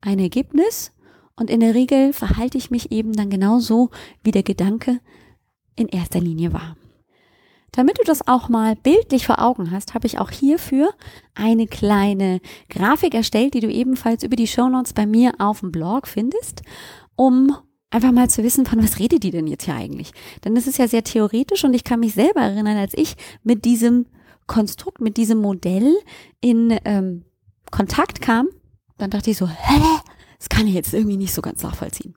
ein 0.00 0.18
Ergebnis. 0.18 0.92
Und 1.36 1.50
in 1.50 1.60
der 1.60 1.74
Regel 1.74 2.12
verhalte 2.12 2.58
ich 2.58 2.72
mich 2.72 2.90
eben 2.90 3.12
dann 3.12 3.30
genauso, 3.30 3.90
wie 4.24 4.32
der 4.32 4.42
Gedanke 4.42 4.98
in 5.76 5.86
erster 5.86 6.20
Linie 6.20 6.52
war. 6.52 6.76
Damit 7.76 7.98
du 7.98 8.04
das 8.04 8.28
auch 8.28 8.48
mal 8.48 8.76
bildlich 8.76 9.26
vor 9.26 9.40
Augen 9.40 9.72
hast, 9.72 9.94
habe 9.94 10.06
ich 10.06 10.20
auch 10.20 10.30
hierfür 10.30 10.94
eine 11.34 11.66
kleine 11.66 12.40
Grafik 12.70 13.14
erstellt, 13.14 13.54
die 13.54 13.60
du 13.60 13.68
ebenfalls 13.68 14.22
über 14.22 14.36
die 14.36 14.46
Show 14.46 14.68
Notes 14.68 14.92
bei 14.92 15.06
mir 15.06 15.32
auf 15.38 15.60
dem 15.60 15.72
Blog 15.72 16.06
findest, 16.06 16.62
um 17.16 17.52
einfach 17.90 18.12
mal 18.12 18.30
zu 18.30 18.44
wissen, 18.44 18.64
von 18.64 18.80
was 18.80 19.00
redet 19.00 19.24
die 19.24 19.32
denn 19.32 19.48
jetzt 19.48 19.64
hier 19.64 19.74
eigentlich? 19.74 20.12
Denn 20.44 20.56
es 20.56 20.68
ist 20.68 20.78
ja 20.78 20.86
sehr 20.86 21.02
theoretisch 21.02 21.64
und 21.64 21.74
ich 21.74 21.82
kann 21.82 21.98
mich 21.98 22.14
selber 22.14 22.42
erinnern, 22.42 22.76
als 22.76 22.94
ich 22.94 23.16
mit 23.42 23.64
diesem 23.64 24.06
Konstrukt, 24.46 25.00
mit 25.00 25.16
diesem 25.16 25.38
Modell 25.38 25.96
in 26.40 26.78
ähm, 26.84 27.24
Kontakt 27.72 28.20
kam, 28.20 28.48
dann 28.98 29.10
dachte 29.10 29.30
ich 29.30 29.36
so, 29.36 29.48
hä? 29.48 29.80
Das 30.38 30.48
kann 30.48 30.66
ich 30.66 30.74
jetzt 30.74 30.94
irgendwie 30.94 31.16
nicht 31.16 31.34
so 31.34 31.42
ganz 31.42 31.62
nachvollziehen. 31.62 32.14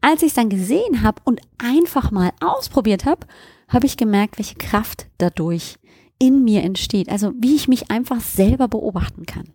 Als 0.00 0.22
ich 0.22 0.28
es 0.28 0.34
dann 0.34 0.48
gesehen 0.48 1.02
habe 1.02 1.20
und 1.24 1.40
einfach 1.58 2.10
mal 2.10 2.32
ausprobiert 2.40 3.04
habe, 3.04 3.26
habe 3.72 3.86
ich 3.86 3.96
gemerkt, 3.96 4.38
welche 4.38 4.56
Kraft 4.56 5.08
dadurch 5.18 5.78
in 6.18 6.44
mir 6.44 6.62
entsteht. 6.62 7.08
Also 7.08 7.32
wie 7.36 7.56
ich 7.56 7.68
mich 7.68 7.90
einfach 7.90 8.20
selber 8.20 8.68
beobachten 8.68 9.26
kann. 9.26 9.52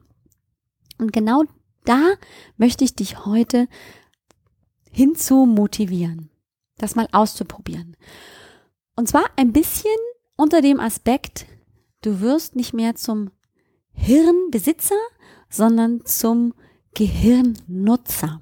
Und 0.98 1.14
genau 1.14 1.44
da 1.86 2.14
möchte 2.58 2.84
ich 2.84 2.96
dich 2.96 3.26
heute 3.26 3.68
hinzu 4.92 5.46
motivieren, 5.46 6.30
das 6.78 6.96
mal 6.96 7.08
auszuprobieren. 7.12 7.96
Und 8.96 9.08
zwar 9.08 9.26
ein 9.36 9.54
bisschen 9.54 9.92
unter 10.36 10.62
dem 10.62 10.80
Aspekt, 10.80 11.46
du 12.02 12.20
wirst 12.20 12.56
nicht 12.56 12.74
mehr 12.74 12.96
zum 12.96 13.30
Hirnbesitzer, 13.94 14.96
sondern 15.50 16.04
zum 16.06 16.54
Gehirnnutzer. 16.96 18.42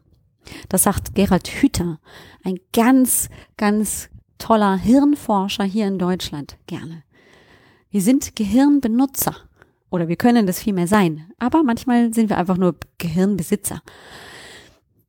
Das 0.69 0.83
sagt 0.83 1.15
Gerald 1.15 1.47
Hüther, 1.47 1.99
ein 2.43 2.59
ganz, 2.71 3.29
ganz 3.57 4.09
toller 4.37 4.77
Hirnforscher 4.77 5.63
hier 5.63 5.87
in 5.87 5.99
Deutschland 5.99 6.57
gerne. 6.67 7.03
Wir 7.89 8.01
sind 8.01 8.35
Gehirnbenutzer 8.35 9.35
oder 9.89 10.07
wir 10.07 10.15
können 10.15 10.47
das 10.47 10.59
vielmehr 10.59 10.87
sein, 10.87 11.31
aber 11.39 11.63
manchmal 11.63 12.13
sind 12.13 12.29
wir 12.29 12.37
einfach 12.37 12.57
nur 12.57 12.75
Gehirnbesitzer. 12.97 13.81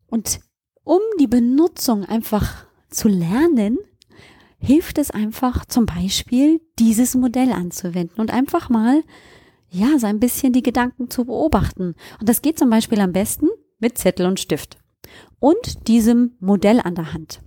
Und 0.07 0.41
um 0.85 1.01
die 1.19 1.27
Benutzung 1.27 2.05
einfach 2.05 2.67
zu 2.91 3.09
lernen, 3.09 3.79
hilft 4.59 4.99
es 4.99 5.11
einfach 5.11 5.65
zum 5.65 5.87
Beispiel, 5.87 6.61
dieses 6.79 7.15
Modell 7.15 7.53
anzuwenden 7.53 8.21
und 8.21 8.33
einfach 8.33 8.69
mal, 8.69 9.03
ja, 9.69 9.99
so 9.99 10.07
ein 10.07 10.21
bisschen 10.21 10.53
die 10.53 10.63
Gedanken 10.63 11.11
zu 11.11 11.25
beobachten. 11.25 11.95
Und 12.21 12.29
das 12.29 12.41
geht 12.41 12.59
zum 12.59 12.71
Beispiel 12.71 13.01
am 13.01 13.13
besten 13.13 13.49
mit 13.79 13.99
Zettel 13.99 14.27
und 14.27 14.41
Stift 14.41 14.79
und 15.39 15.89
diesem 15.89 16.37
Modell 16.41 16.81
an 16.81 16.95
der 16.95 17.13
Hand, 17.13 17.41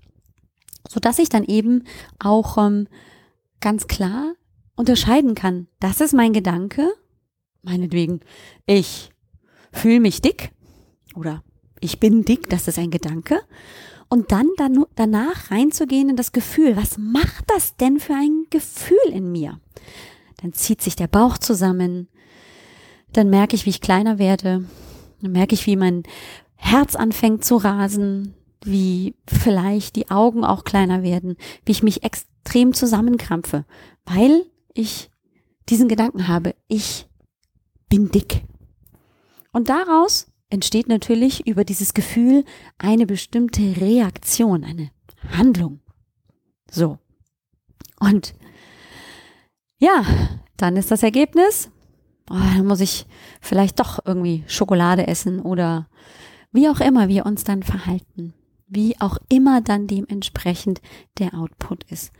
so 0.90 1.00
dass 1.00 1.20
ich 1.20 1.30
dann 1.30 1.46
eben 1.46 1.84
auch 2.18 2.58
ähm, 2.58 2.88
ganz 3.62 3.88
klar 3.88 4.34
unterscheiden 4.76 5.36
kann. 5.36 5.68
Das 5.80 6.02
ist 6.02 6.14
mein 6.14 6.34
Gedanke, 6.34 6.92
meinetwegen, 7.62 8.22
ich 8.66 9.12
fühle 9.72 10.00
mich 10.00 10.22
dick 10.22 10.52
oder 11.16 11.44
ich 11.80 12.00
bin 12.00 12.26
dick, 12.26 12.50
das 12.50 12.68
ist 12.68 12.80
ein 12.80 12.92
Gedanke. 12.92 13.40
Und 14.10 14.32
dann, 14.32 14.48
dann 14.58 14.86
danach 14.96 15.52
reinzugehen 15.52 16.10
in 16.10 16.16
das 16.16 16.32
Gefühl, 16.32 16.76
was 16.76 16.98
macht 16.98 17.46
das 17.48 17.76
denn 17.76 18.00
für 18.00 18.16
ein 18.16 18.46
Gefühl 18.50 18.98
in 19.12 19.32
mir? 19.32 19.60
Dann 20.42 20.54
zieht 20.54 20.82
sich 20.82 20.96
der 20.96 21.08
Bauch 21.08 21.38
zusammen, 21.38 22.08
dann 23.14 23.30
merke 23.30 23.56
ich, 23.56 23.66
wie 23.66 23.70
ich 23.70 23.82
kleiner 23.82 24.18
werde, 24.18 24.66
dann 25.22 25.32
merke 25.32 25.54
ich, 25.54 25.68
wie 25.68 25.76
mein 25.76 26.04
Herz 26.56 26.96
anfängt 26.96 27.46
zu 27.46 27.58
rasen, 27.58 28.34
wie 28.64 29.16
vielleicht 29.28 29.96
die 29.96 30.10
Augen 30.10 30.44
auch 30.44 30.64
kleiner 30.64 31.04
werden, 31.04 31.38
wie 31.66 31.72
ich 31.72 31.84
mich 31.84 32.04
extrem 32.04 32.74
zusammenkrampfe, 32.74 33.66
weil 34.06 34.46
ich 34.74 35.10
diesen 35.70 35.88
Gedanken 35.88 36.28
habe, 36.28 36.56
ich 36.68 37.08
bin 37.90 38.12
dick. 38.12 38.44
Und 39.52 39.70
daraus 39.70 40.28
entsteht 40.50 40.88
natürlich 40.88 41.48
über 41.48 41.64
dieses 41.64 41.94
Gefühl 41.94 42.44
eine 42.78 43.06
bestimmte 43.06 43.62
Reaktion, 43.80 44.64
eine 44.64 44.92
Handlung. 45.32 45.80
So. 46.70 46.98
Und 48.00 48.34
ja, 49.80 50.06
dann 50.58 50.76
ist 50.76 50.92
das 50.92 51.04
Ergebnis, 51.04 51.70
oh, 52.30 52.36
dann 52.36 52.66
muss 52.66 52.82
ich 52.82 53.06
vielleicht 53.42 53.80
doch 53.80 54.00
irgendwie 54.06 54.44
Schokolade 54.48 55.08
essen 55.08 55.40
oder 55.40 55.88
wie 56.52 56.70
auch 56.70 56.80
immer 56.80 57.08
wir 57.08 57.26
uns 57.26 57.44
dann 57.44 57.64
verhalten, 57.64 58.34
wie 58.70 59.00
auch 59.02 59.18
immer 59.30 59.62
dann 59.62 59.88
dementsprechend 59.88 60.82
der 61.18 61.34
Output 61.34 61.84
ist. 61.92 62.12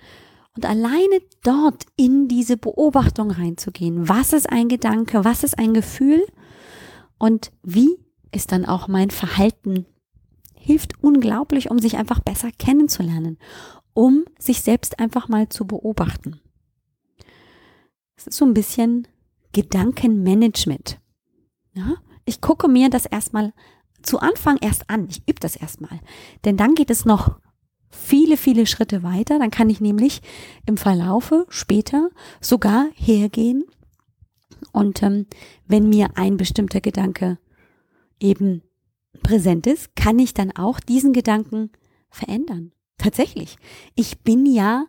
Und 0.56 0.66
alleine 0.66 1.22
dort 1.44 1.86
in 1.96 2.28
diese 2.28 2.58
Beobachtung 2.58 3.32
reinzugehen, 3.32 4.10
was 4.10 4.34
ist 4.34 4.50
ein 4.50 4.68
Gedanke, 4.68 5.24
was 5.24 5.44
ist 5.44 5.58
ein 5.58 5.74
Gefühl 5.74 6.26
und 7.18 7.52
wie 7.64 7.98
ist 8.32 8.52
dann 8.52 8.66
auch 8.66 8.88
mein 8.88 9.12
Verhalten, 9.12 9.86
hilft 10.56 11.02
unglaublich, 11.04 11.72
um 11.72 11.80
sich 11.80 11.98
einfach 11.98 12.20
besser 12.20 12.52
kennenzulernen, 12.52 13.38
um 13.94 14.26
sich 14.38 14.62
selbst 14.62 15.00
einfach 15.00 15.30
mal 15.30 15.50
zu 15.50 15.66
beobachten. 15.66 16.42
Es 18.16 18.28
ist 18.28 18.38
so 18.38 18.46
ein 18.46 18.54
bisschen 18.54 19.08
Gedankenmanagement. 19.54 21.00
Ja? 21.74 21.96
Ich 22.26 22.42
gucke 22.42 22.68
mir 22.68 22.90
das 22.90 23.06
erstmal 23.06 23.54
zu 24.04 24.20
Anfang 24.20 24.58
erst 24.62 24.90
an. 24.90 25.08
Ich 25.10 25.20
übe 25.28 25.40
das 25.40 25.56
erstmal. 25.56 26.00
Denn 26.46 26.58
dann 26.58 26.76
geht 26.76 26.90
es 26.90 27.06
noch 27.06 27.40
viele, 27.90 28.38
viele 28.38 28.66
Schritte 28.66 29.04
weiter. 29.04 29.40
Dann 29.40 29.52
kann 29.52 29.70
ich 29.70 29.82
nämlich 29.82 30.22
im 30.66 30.78
Verlaufe 30.78 31.46
später 31.50 32.10
sogar 32.42 32.88
hergehen 32.96 33.64
Und 34.72 35.02
ähm, 35.04 35.26
wenn 35.68 35.90
mir 35.90 36.12
ein 36.16 36.38
bestimmter 36.38 36.82
Gedanke 36.82 37.38
eben 38.20 38.62
präsent 39.24 39.68
ist, 39.68 39.96
kann 39.96 40.20
ich 40.20 40.34
dann 40.34 40.56
auch 40.56 40.80
diesen 40.80 41.14
Gedanken 41.14 41.72
verändern. 42.10 42.72
Tatsächlich. 42.98 43.58
Ich 43.96 44.20
bin 44.20 44.46
ja 44.46 44.86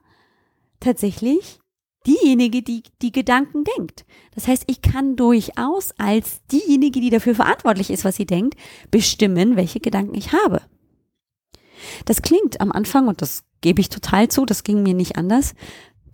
tatsächlich 0.81 1.61
diejenige, 2.07 2.63
die 2.63 2.83
die 3.03 3.13
Gedanken 3.13 3.65
denkt. 3.77 4.05
Das 4.35 4.49
heißt, 4.49 4.65
ich 4.67 4.83
kann 4.83 5.17
durchaus 5.17 5.93
als 5.99 6.41
diejenige, 6.47 7.01
die 7.01 7.11
dafür 7.11 7.35
verantwortlich 7.35 7.91
ist, 7.91 8.05
was 8.05 8.17
sie 8.17 8.27
denkt, 8.27 8.59
bestimmen, 8.91 9.57
welche 9.57 9.81
Gedanken 9.81 10.15
ich 10.15 10.33
habe. 10.33 10.63
Das 12.05 12.23
klingt 12.23 12.61
am 12.61 12.73
Anfang, 12.73 13.09
und 13.09 13.23
das 13.23 13.45
gebe 13.61 13.81
ich 13.81 13.89
total 13.89 14.29
zu, 14.29 14.45
das 14.47 14.65
ging 14.65 14.83
mir 14.83 14.95
nicht 14.95 15.17
anders, 15.17 15.55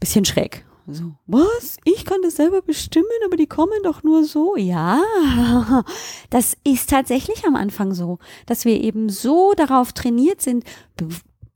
bisschen 0.01 0.25
schräg. 0.25 0.65
So, 0.89 1.17
was? 1.27 1.79
Ich 1.85 2.05
kann 2.05 2.23
das 2.23 2.37
selber 2.37 2.63
bestimmen, 2.63 3.07
aber 3.25 3.37
die 3.37 3.49
kommen 3.49 3.83
doch 3.83 4.05
nur 4.05 4.23
so. 4.23 4.57
Ja, 4.57 5.03
das 6.31 6.57
ist 6.63 6.91
tatsächlich 6.91 7.45
am 7.45 7.57
Anfang 7.57 7.93
so, 7.93 8.19
dass 8.47 8.65
wir 8.65 8.81
eben 8.81 9.09
so 9.09 9.53
darauf 9.55 9.93
trainiert 9.93 10.41
sind, 10.41 10.65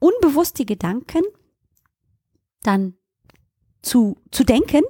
unbewusst 0.01 0.59
die 0.59 0.67
Gedanken 0.67 1.23
dann 2.63 2.95
zu, 3.83 4.17
zu 4.31 4.45
denken 4.45 4.83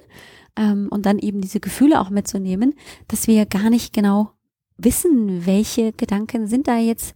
ähm, 0.56 0.88
und 0.90 1.06
dann 1.06 1.18
eben 1.18 1.40
diese 1.40 1.60
Gefühle 1.60 2.00
auch 2.00 2.10
mitzunehmen, 2.10 2.74
dass 3.08 3.26
wir 3.26 3.46
gar 3.46 3.70
nicht 3.70 3.92
genau 3.92 4.32
wissen, 4.76 5.46
welche 5.46 5.92
Gedanken 5.92 6.46
sind 6.46 6.68
da 6.68 6.78
jetzt 6.78 7.14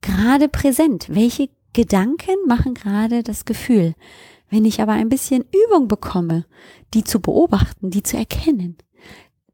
gerade 0.00 0.48
präsent, 0.48 1.06
welche 1.10 1.48
Gedanken 1.72 2.36
machen 2.46 2.74
gerade 2.74 3.22
das 3.22 3.44
Gefühl. 3.44 3.94
Wenn 4.50 4.64
ich 4.64 4.80
aber 4.80 4.92
ein 4.92 5.08
bisschen 5.08 5.44
Übung 5.66 5.88
bekomme, 5.88 6.46
die 6.92 7.04
zu 7.04 7.20
beobachten, 7.20 7.90
die 7.90 8.02
zu 8.02 8.16
erkennen, 8.16 8.76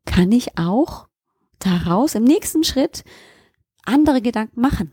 kann 0.05 0.33
ich 0.33 0.59
auch 0.59 1.09
daraus 1.59 2.15
im 2.15 2.25
nächsten 2.25 2.65
Schritt 2.65 3.05
andere 3.85 4.21
Gedanken 4.21 4.61
machen. 4.61 4.93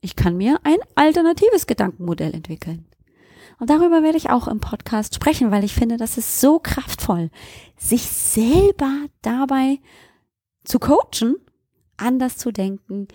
Ich 0.00 0.16
kann 0.16 0.36
mir 0.36 0.60
ein 0.62 0.78
alternatives 0.94 1.66
Gedankenmodell 1.66 2.32
entwickeln. 2.32 2.86
Und 3.58 3.70
darüber 3.70 4.02
werde 4.02 4.18
ich 4.18 4.30
auch 4.30 4.48
im 4.48 4.60
Podcast 4.60 5.14
sprechen, 5.14 5.50
weil 5.50 5.64
ich 5.64 5.74
finde, 5.74 5.96
das 5.96 6.18
ist 6.18 6.40
so 6.40 6.58
kraftvoll, 6.58 7.30
sich 7.78 8.02
selber 8.02 9.06
dabei 9.22 9.80
zu 10.64 10.78
coachen, 10.78 11.36
anders 11.96 12.36
zu 12.36 12.52
denken, 12.52 13.08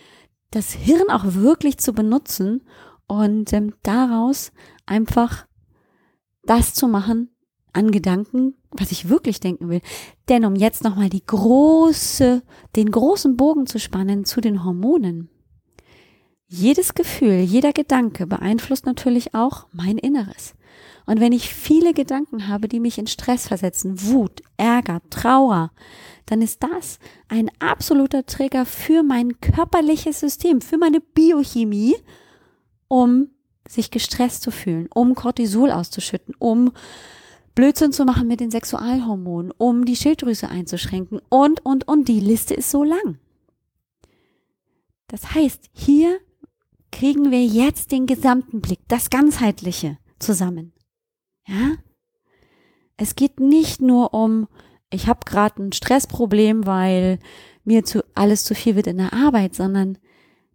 das 0.49 0.73
Hirn 0.73 1.09
auch 1.09 1.25
wirklich 1.25 1.77
zu 1.77 1.93
benutzen 1.93 2.63
und 3.07 3.53
ähm, 3.53 3.73
daraus 3.83 4.51
einfach 4.85 5.45
das 6.43 6.73
zu 6.73 6.87
machen 6.87 7.29
an 7.73 7.91
Gedanken, 7.91 8.55
was 8.71 8.91
ich 8.91 9.09
wirklich 9.09 9.39
denken 9.39 9.69
will. 9.69 9.81
Denn 10.27 10.45
um 10.45 10.55
jetzt 10.55 10.83
nochmal 10.83 11.09
die 11.09 11.25
große, 11.25 12.41
den 12.75 12.91
großen 12.91 13.37
Bogen 13.37 13.67
zu 13.67 13.79
spannen 13.79 14.25
zu 14.25 14.41
den 14.41 14.63
Hormonen. 14.63 15.29
Jedes 16.53 16.95
Gefühl, 16.95 17.39
jeder 17.39 17.71
Gedanke 17.71 18.27
beeinflusst 18.27 18.85
natürlich 18.85 19.33
auch 19.33 19.67
mein 19.71 19.97
Inneres. 19.97 20.53
Und 21.05 21.21
wenn 21.21 21.31
ich 21.31 21.53
viele 21.53 21.93
Gedanken 21.93 22.49
habe, 22.49 22.67
die 22.67 22.81
mich 22.81 22.97
in 22.97 23.07
Stress 23.07 23.47
versetzen, 23.47 24.03
Wut, 24.03 24.41
Ärger, 24.57 25.01
Trauer, 25.09 25.71
dann 26.25 26.41
ist 26.41 26.61
das 26.61 26.99
ein 27.29 27.49
absoluter 27.59 28.25
Trigger 28.25 28.65
für 28.65 29.01
mein 29.01 29.39
körperliches 29.39 30.19
System, 30.19 30.59
für 30.59 30.77
meine 30.77 30.99
Biochemie, 30.99 31.95
um 32.89 33.29
sich 33.65 33.89
gestresst 33.89 34.43
zu 34.43 34.51
fühlen, 34.51 34.89
um 34.93 35.15
Cortisol 35.15 35.71
auszuschütten, 35.71 36.35
um 36.37 36.73
Blödsinn 37.55 37.93
zu 37.93 38.03
machen 38.03 38.27
mit 38.27 38.41
den 38.41 38.51
Sexualhormonen, 38.51 39.53
um 39.57 39.85
die 39.85 39.95
Schilddrüse 39.95 40.49
einzuschränken 40.49 41.21
und, 41.29 41.65
und, 41.65 41.87
und. 41.87 42.09
Die 42.09 42.19
Liste 42.19 42.55
ist 42.55 42.71
so 42.71 42.83
lang. 42.83 43.19
Das 45.07 45.33
heißt, 45.33 45.69
hier 45.71 46.19
kriegen 46.91 47.31
wir 47.31 47.43
jetzt 47.43 47.91
den 47.91 48.05
gesamten 48.05 48.61
Blick, 48.61 48.79
das 48.87 49.09
ganzheitliche 49.09 49.97
zusammen. 50.19 50.73
Ja? 51.47 51.75
Es 52.97 53.15
geht 53.15 53.39
nicht 53.39 53.81
nur 53.81 54.13
um, 54.13 54.47
ich 54.91 55.07
habe 55.07 55.21
gerade 55.25 55.63
ein 55.63 55.71
Stressproblem, 55.71 56.65
weil 56.65 57.19
mir 57.63 57.83
zu 57.83 58.03
alles 58.15 58.43
zu 58.43 58.55
viel 58.55 58.75
wird 58.75 58.87
in 58.87 58.97
der 58.97 59.13
Arbeit, 59.13 59.55
sondern 59.55 59.97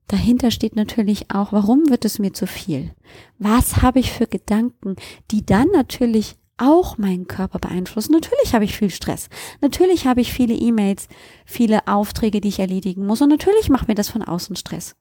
dahinter 0.07 0.51
steht 0.51 0.77
natürlich 0.77 1.31
auch, 1.31 1.53
warum 1.53 1.89
wird 1.89 2.05
es 2.05 2.19
mir 2.19 2.33
zu 2.33 2.47
viel? 2.47 2.95
Was 3.39 3.83
habe 3.83 3.99
ich 3.99 4.13
für 4.13 4.27
Gedanken, 4.27 4.97
die 5.31 5.45
dann 5.45 5.69
natürlich 5.73 6.37
auch 6.59 6.97
meinen 6.99 7.27
Körper 7.27 7.59
beeinflussen. 7.59 8.13
Natürlich 8.13 8.55
habe 8.55 8.65
ich 8.65 8.77
viel 8.77 8.91
Stress. 8.91 9.29
Natürlich 9.61 10.07
habe 10.07 10.21
ich 10.21 10.33
viele 10.33 10.55
E-Mails, 10.55 11.09
viele 11.45 11.87
Aufträge, 11.87 12.41
die 12.41 12.49
ich 12.49 12.61
erledigen 12.61 13.07
muss. 13.07 13.21
Und 13.21 13.29
natürlich 13.29 13.69
macht 13.69 13.89
mir 13.89 13.95
das 13.95 14.09
von 14.09 14.23
außen 14.23 14.57
Stress. 14.57 14.97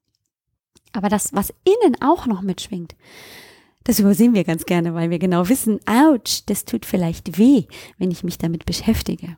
Aber 0.96 1.10
das, 1.10 1.34
was 1.34 1.54
innen 1.64 2.02
auch 2.02 2.26
noch 2.26 2.42
mitschwingt, 2.42 2.96
das 3.84 4.00
übersehen 4.00 4.34
wir 4.34 4.44
ganz 4.44 4.66
gerne, 4.66 4.94
weil 4.94 5.10
wir 5.10 5.20
genau 5.20 5.48
wissen, 5.48 5.80
ouch, 5.88 6.44
das 6.48 6.66
tut 6.66 6.86
vielleicht 6.86 7.38
weh, 7.38 7.66
wenn 7.98 8.12
ich 8.12 8.24
mich 8.24 8.38
damit 8.38 8.66
beschäftige. 8.66 9.38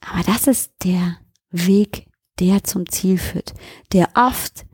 Aber 0.00 0.22
das 0.24 0.46
ist 0.46 0.72
der 0.84 1.18
Weg, 1.50 2.06
der 2.40 2.64
zum 2.64 2.88
Ziel 2.88 3.18
führt, 3.18 3.54
der 3.92 4.08
oft 4.14 4.66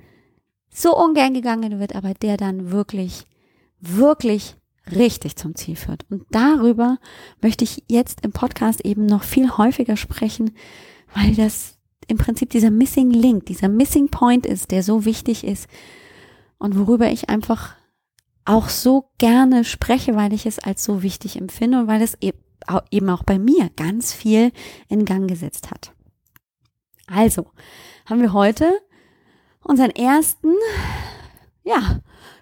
so 0.70 0.96
ungern 0.96 1.34
gegangen 1.34 1.78
wird, 1.78 1.94
aber 1.94 2.14
der 2.14 2.36
dann 2.36 2.70
wirklich, 2.70 3.26
wirklich 3.80 4.56
richtig 4.90 5.36
zum 5.36 5.54
Ziel 5.54 5.76
führt. 5.76 6.06
Und 6.10 6.24
darüber 6.30 6.98
möchte 7.42 7.64
ich 7.64 7.84
jetzt 7.88 8.24
im 8.24 8.32
Podcast 8.32 8.82
eben 8.84 9.06
noch 9.06 9.24
viel 9.24 9.50
häufiger 9.50 9.96
sprechen, 9.96 10.52
weil 11.14 11.34
das 11.34 11.75
im 12.08 12.18
Prinzip 12.18 12.50
dieser 12.50 12.70
Missing 12.70 13.10
Link, 13.10 13.46
dieser 13.46 13.68
Missing 13.68 14.08
Point 14.08 14.46
ist, 14.46 14.70
der 14.70 14.82
so 14.82 15.04
wichtig 15.04 15.44
ist 15.44 15.68
und 16.58 16.78
worüber 16.78 17.10
ich 17.10 17.28
einfach 17.28 17.74
auch 18.44 18.68
so 18.68 19.10
gerne 19.18 19.64
spreche, 19.64 20.14
weil 20.14 20.32
ich 20.32 20.46
es 20.46 20.58
als 20.58 20.84
so 20.84 21.02
wichtig 21.02 21.36
empfinde 21.36 21.80
und 21.80 21.88
weil 21.88 22.00
es 22.00 22.16
e-, 22.20 22.32
eben 22.90 23.10
auch 23.10 23.24
bei 23.24 23.38
mir 23.38 23.70
ganz 23.76 24.12
viel 24.12 24.52
in 24.88 25.04
Gang 25.04 25.28
gesetzt 25.28 25.70
hat. 25.70 25.92
Also 27.06 27.50
haben 28.06 28.20
wir 28.20 28.32
heute 28.32 28.70
unseren 29.62 29.90
ersten, 29.90 30.54
ja, 31.64 32.00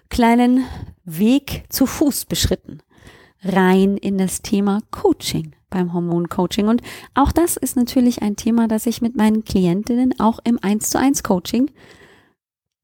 kleinen 0.09 0.65
Weg 1.03 1.65
zu 1.69 1.85
Fuß 1.87 2.25
beschritten, 2.25 2.81
rein 3.41 3.97
in 3.97 4.17
das 4.17 4.41
Thema 4.41 4.81
Coaching 4.91 5.55
beim 5.69 5.93
Hormoncoaching. 5.93 6.67
Und 6.67 6.81
auch 7.13 7.31
das 7.31 7.57
ist 7.57 7.75
natürlich 7.75 8.21
ein 8.21 8.35
Thema, 8.35 8.67
das 8.67 8.85
ich 8.85 9.01
mit 9.01 9.15
meinen 9.15 9.43
Klientinnen 9.43 10.19
auch 10.19 10.39
im 10.43 10.59
1 10.61 10.89
zu 10.89 10.99
1 10.99 11.23
Coaching 11.23 11.71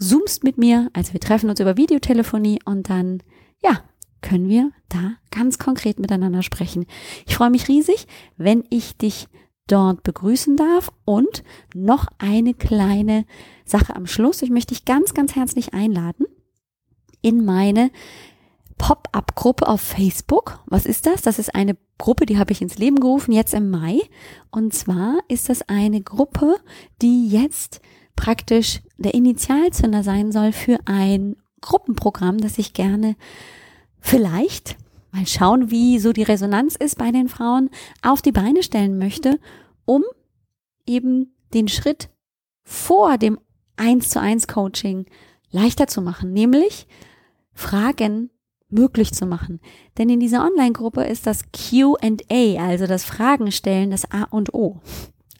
zoomst 0.00 0.42
mit 0.42 0.58
mir, 0.58 0.90
also 0.92 1.12
wir 1.12 1.20
treffen 1.20 1.48
uns 1.48 1.60
über 1.60 1.76
Videotelefonie 1.76 2.58
und 2.64 2.90
dann, 2.90 3.22
ja, 3.62 3.84
können 4.22 4.48
wir 4.48 4.70
da 4.88 5.12
ganz 5.30 5.58
konkret 5.58 5.98
miteinander 5.98 6.42
sprechen. 6.42 6.86
Ich 7.26 7.36
freue 7.36 7.50
mich 7.50 7.68
riesig, 7.68 8.06
wenn 8.36 8.64
ich 8.68 8.96
dich 8.96 9.28
dort 9.70 10.02
begrüßen 10.02 10.56
darf. 10.56 10.90
Und 11.04 11.42
noch 11.74 12.06
eine 12.18 12.54
kleine 12.54 13.24
Sache 13.64 13.94
am 13.96 14.06
Schluss. 14.06 14.42
Ich 14.42 14.50
möchte 14.50 14.74
dich 14.74 14.84
ganz, 14.84 15.14
ganz 15.14 15.36
herzlich 15.36 15.74
einladen 15.74 16.26
in 17.22 17.44
meine 17.44 17.90
Pop-up-Gruppe 18.78 19.68
auf 19.68 19.80
Facebook. 19.80 20.60
Was 20.66 20.86
ist 20.86 21.06
das? 21.06 21.22
Das 21.22 21.38
ist 21.38 21.54
eine 21.54 21.76
Gruppe, 21.98 22.24
die 22.24 22.38
habe 22.38 22.52
ich 22.52 22.62
ins 22.62 22.78
Leben 22.78 22.96
gerufen, 22.96 23.32
jetzt 23.32 23.52
im 23.52 23.70
Mai. 23.70 24.00
Und 24.50 24.72
zwar 24.72 25.18
ist 25.28 25.50
das 25.50 25.62
eine 25.68 26.00
Gruppe, 26.00 26.56
die 27.02 27.28
jetzt 27.28 27.80
praktisch 28.16 28.80
der 28.98 29.14
Initialzünder 29.14 30.02
sein 30.02 30.32
soll 30.32 30.52
für 30.52 30.78
ein 30.84 31.36
Gruppenprogramm, 31.60 32.38
das 32.38 32.58
ich 32.58 32.72
gerne 32.72 33.16
vielleicht 34.00 34.76
mal 35.12 35.26
schauen, 35.26 35.70
wie 35.70 35.98
so 35.98 36.12
die 36.12 36.22
Resonanz 36.22 36.76
ist 36.76 36.96
bei 36.96 37.10
den 37.10 37.28
Frauen, 37.28 37.70
auf 38.02 38.22
die 38.22 38.32
Beine 38.32 38.62
stellen 38.62 38.98
möchte, 38.98 39.38
um 39.84 40.04
eben 40.86 41.34
den 41.52 41.68
Schritt 41.68 42.10
vor 42.62 43.18
dem 43.18 43.38
1 43.76 44.10
zu 44.10 44.20
1 44.20 44.46
Coaching 44.46 45.06
leichter 45.50 45.86
zu 45.86 46.00
machen, 46.00 46.32
nämlich 46.32 46.86
Fragen 47.52 48.30
möglich 48.68 49.12
zu 49.12 49.26
machen. 49.26 49.60
Denn 49.98 50.08
in 50.08 50.20
dieser 50.20 50.44
Online-Gruppe 50.44 51.02
ist 51.02 51.26
das 51.26 51.44
QA, 51.52 52.58
also 52.58 52.86
das 52.86 53.04
Fragen 53.04 53.50
stellen, 53.50 53.90
das 53.90 54.10
A 54.10 54.24
und 54.24 54.54
O. 54.54 54.80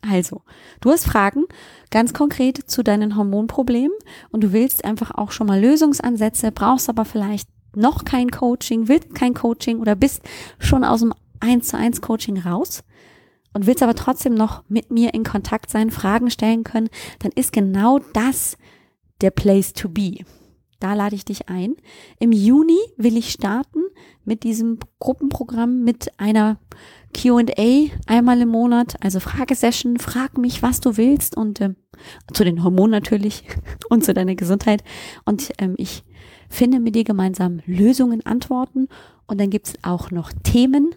Also, 0.02 0.42
du 0.80 0.90
hast 0.90 1.06
Fragen 1.06 1.44
ganz 1.90 2.14
konkret 2.14 2.70
zu 2.70 2.82
deinen 2.82 3.16
Hormonproblemen 3.16 3.96
und 4.30 4.42
du 4.42 4.52
willst 4.52 4.84
einfach 4.84 5.10
auch 5.10 5.30
schon 5.30 5.46
mal 5.46 5.60
Lösungsansätze, 5.60 6.52
brauchst 6.52 6.88
aber 6.88 7.04
vielleicht 7.04 7.48
noch 7.74 8.04
kein 8.04 8.30
Coaching, 8.30 8.88
willst 8.88 9.14
kein 9.14 9.34
Coaching 9.34 9.78
oder 9.78 9.94
bist 9.94 10.22
schon 10.58 10.84
aus 10.84 11.00
dem 11.00 11.12
1 11.40 11.68
zu 11.68 11.76
1 11.76 12.00
Coaching 12.00 12.38
raus 12.38 12.82
und 13.52 13.66
willst 13.66 13.82
aber 13.82 13.94
trotzdem 13.94 14.34
noch 14.34 14.64
mit 14.68 14.90
mir 14.90 15.14
in 15.14 15.24
Kontakt 15.24 15.70
sein, 15.70 15.90
Fragen 15.90 16.30
stellen 16.30 16.64
können, 16.64 16.88
dann 17.18 17.32
ist 17.32 17.52
genau 17.52 17.98
das 18.12 18.56
der 19.20 19.30
Place 19.30 19.72
to 19.72 19.88
be. 19.88 20.18
Da 20.78 20.94
lade 20.94 21.14
ich 21.14 21.26
dich 21.26 21.48
ein. 21.48 21.76
Im 22.18 22.32
Juni 22.32 22.78
will 22.96 23.18
ich 23.18 23.30
starten 23.30 23.80
mit 24.24 24.44
diesem 24.44 24.78
Gruppenprogramm 24.98 25.84
mit 25.84 26.18
einer 26.18 26.58
QA 27.14 27.90
einmal 28.06 28.40
im 28.40 28.48
Monat, 28.48 28.96
also 29.00 29.20
Fragesession, 29.20 29.98
frag 29.98 30.38
mich, 30.38 30.62
was 30.62 30.80
du 30.80 30.96
willst 30.96 31.36
und 31.36 31.60
äh, 31.60 31.74
zu 32.32 32.44
den 32.44 32.62
Hormonen 32.62 32.90
natürlich 32.90 33.44
und 33.90 34.04
zu 34.04 34.14
deiner 34.14 34.34
Gesundheit. 34.34 34.84
Und 35.24 35.52
ähm, 35.58 35.74
ich 35.76 36.04
finde 36.48 36.80
mit 36.80 36.94
dir 36.94 37.04
gemeinsam 37.04 37.60
Lösungen, 37.66 38.24
Antworten 38.24 38.88
und 39.26 39.40
dann 39.40 39.50
gibt's 39.50 39.74
auch 39.82 40.10
noch 40.10 40.32
Themen, 40.42 40.94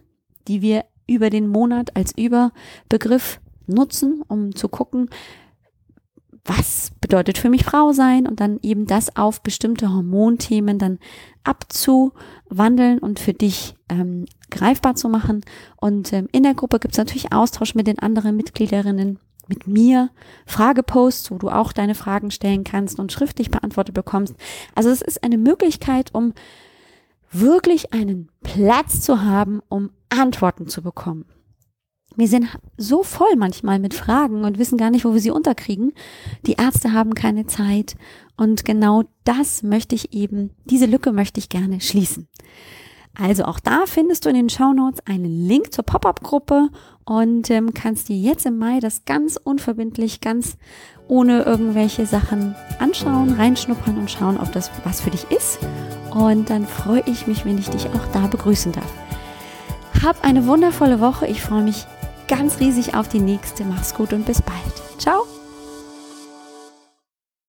die 0.47 0.61
wir 0.61 0.85
über 1.07 1.29
den 1.29 1.47
Monat 1.47 1.95
als 1.95 2.13
Überbegriff 2.17 3.39
nutzen, 3.67 4.23
um 4.27 4.55
zu 4.55 4.67
gucken, 4.67 5.09
was 6.45 6.91
bedeutet 6.99 7.37
für 7.37 7.49
mich 7.49 7.63
Frau 7.63 7.93
sein 7.93 8.27
und 8.27 8.39
dann 8.39 8.59
eben 8.61 8.85
das 8.85 9.15
auf 9.15 9.41
bestimmte 9.41 9.89
Hormonthemen 9.89 10.77
dann 10.77 10.99
abzuwandeln 11.43 12.99
und 12.99 13.19
für 13.19 13.33
dich 13.33 13.75
ähm, 13.87 14.25
greifbar 14.53 14.95
zu 14.95 15.09
machen. 15.09 15.41
Und 15.75 16.13
ähm, 16.13 16.29
in 16.31 16.43
der 16.43 16.53
Gruppe 16.53 16.79
gibt 16.79 16.93
es 16.93 16.97
natürlich 16.97 17.33
Austausch 17.33 17.75
mit 17.75 17.87
den 17.87 17.99
anderen 17.99 18.37
Mitgliederinnen, 18.37 19.19
mit 19.47 19.67
mir, 19.67 20.09
Frageposts, 20.45 21.31
wo 21.31 21.37
du 21.37 21.49
auch 21.49 21.73
deine 21.73 21.95
Fragen 21.95 22.31
stellen 22.31 22.63
kannst 22.63 22.99
und 22.99 23.11
schriftlich 23.11 23.51
beantwortet 23.51 23.93
bekommst. 23.93 24.35
Also 24.73 24.89
es 24.89 25.01
ist 25.01 25.23
eine 25.23 25.37
Möglichkeit, 25.37 26.13
um 26.13 26.33
wirklich 27.31 27.93
einen 27.93 28.29
Platz 28.41 29.01
zu 29.01 29.21
haben, 29.21 29.61
um 29.67 29.89
Antworten 30.09 30.67
zu 30.67 30.81
bekommen. 30.81 31.25
Wir 32.15 32.27
sind 32.27 32.47
so 32.77 33.01
voll 33.01 33.35
manchmal 33.37 33.79
mit 33.79 33.95
Fragen 33.95 34.43
und 34.45 34.59
wissen 34.59 34.77
gar 34.77 34.91
nicht, 34.91 35.03
wo 35.03 35.13
wir 35.13 35.19
sie 35.19 35.31
unterkriegen. 35.31 35.93
Die 36.45 36.53
Ärzte 36.53 36.93
haben 36.93 37.15
keine 37.15 37.47
Zeit 37.47 37.95
und 38.37 38.65
genau 38.65 39.03
das 39.23 39.63
möchte 39.63 39.95
ich 39.95 40.13
eben, 40.13 40.51
diese 40.65 40.85
Lücke 40.85 41.11
möchte 41.11 41.39
ich 41.39 41.49
gerne 41.49 41.81
schließen. 41.81 42.27
Also 43.19 43.43
auch 43.45 43.59
da 43.59 43.83
findest 43.85 44.25
du 44.25 44.29
in 44.29 44.35
den 44.35 44.49
Show 44.49 44.73
Notes 44.73 45.01
einen 45.05 45.47
Link 45.47 45.71
zur 45.71 45.83
Pop-up-Gruppe 45.83 46.69
und 47.05 47.49
ähm, 47.51 47.73
kannst 47.73 48.09
dir 48.09 48.17
jetzt 48.17 48.45
im 48.45 48.57
Mai 48.57 48.79
das 48.79 49.05
ganz 49.05 49.37
unverbindlich, 49.37 50.19
ganz 50.19 50.57
ohne 51.07 51.43
irgendwelche 51.43 52.05
Sachen 52.05 52.55
anschauen, 52.79 53.33
reinschnuppern 53.33 53.97
und 53.97 54.09
schauen, 54.09 54.39
ob 54.39 54.51
das 54.53 54.71
was 54.83 55.01
für 55.01 55.11
dich 55.11 55.29
ist. 55.29 55.59
Und 56.11 56.49
dann 56.49 56.65
freue 56.65 57.03
ich 57.05 57.27
mich, 57.27 57.45
wenn 57.45 57.57
ich 57.57 57.69
dich 57.69 57.87
auch 57.87 58.05
da 58.13 58.27
begrüßen 58.27 58.71
darf. 58.71 58.91
Hab 60.03 60.23
eine 60.23 60.47
wundervolle 60.47 60.99
Woche. 60.99 61.27
Ich 61.27 61.41
freue 61.41 61.63
mich 61.63 61.85
ganz 62.27 62.59
riesig 62.59 62.95
auf 62.95 63.09
die 63.09 63.19
nächste. 63.19 63.63
Mach's 63.63 63.93
gut 63.93 64.13
und 64.13 64.25
bis 64.25 64.41
bald. 64.41 64.99
Ciao. 64.99 65.42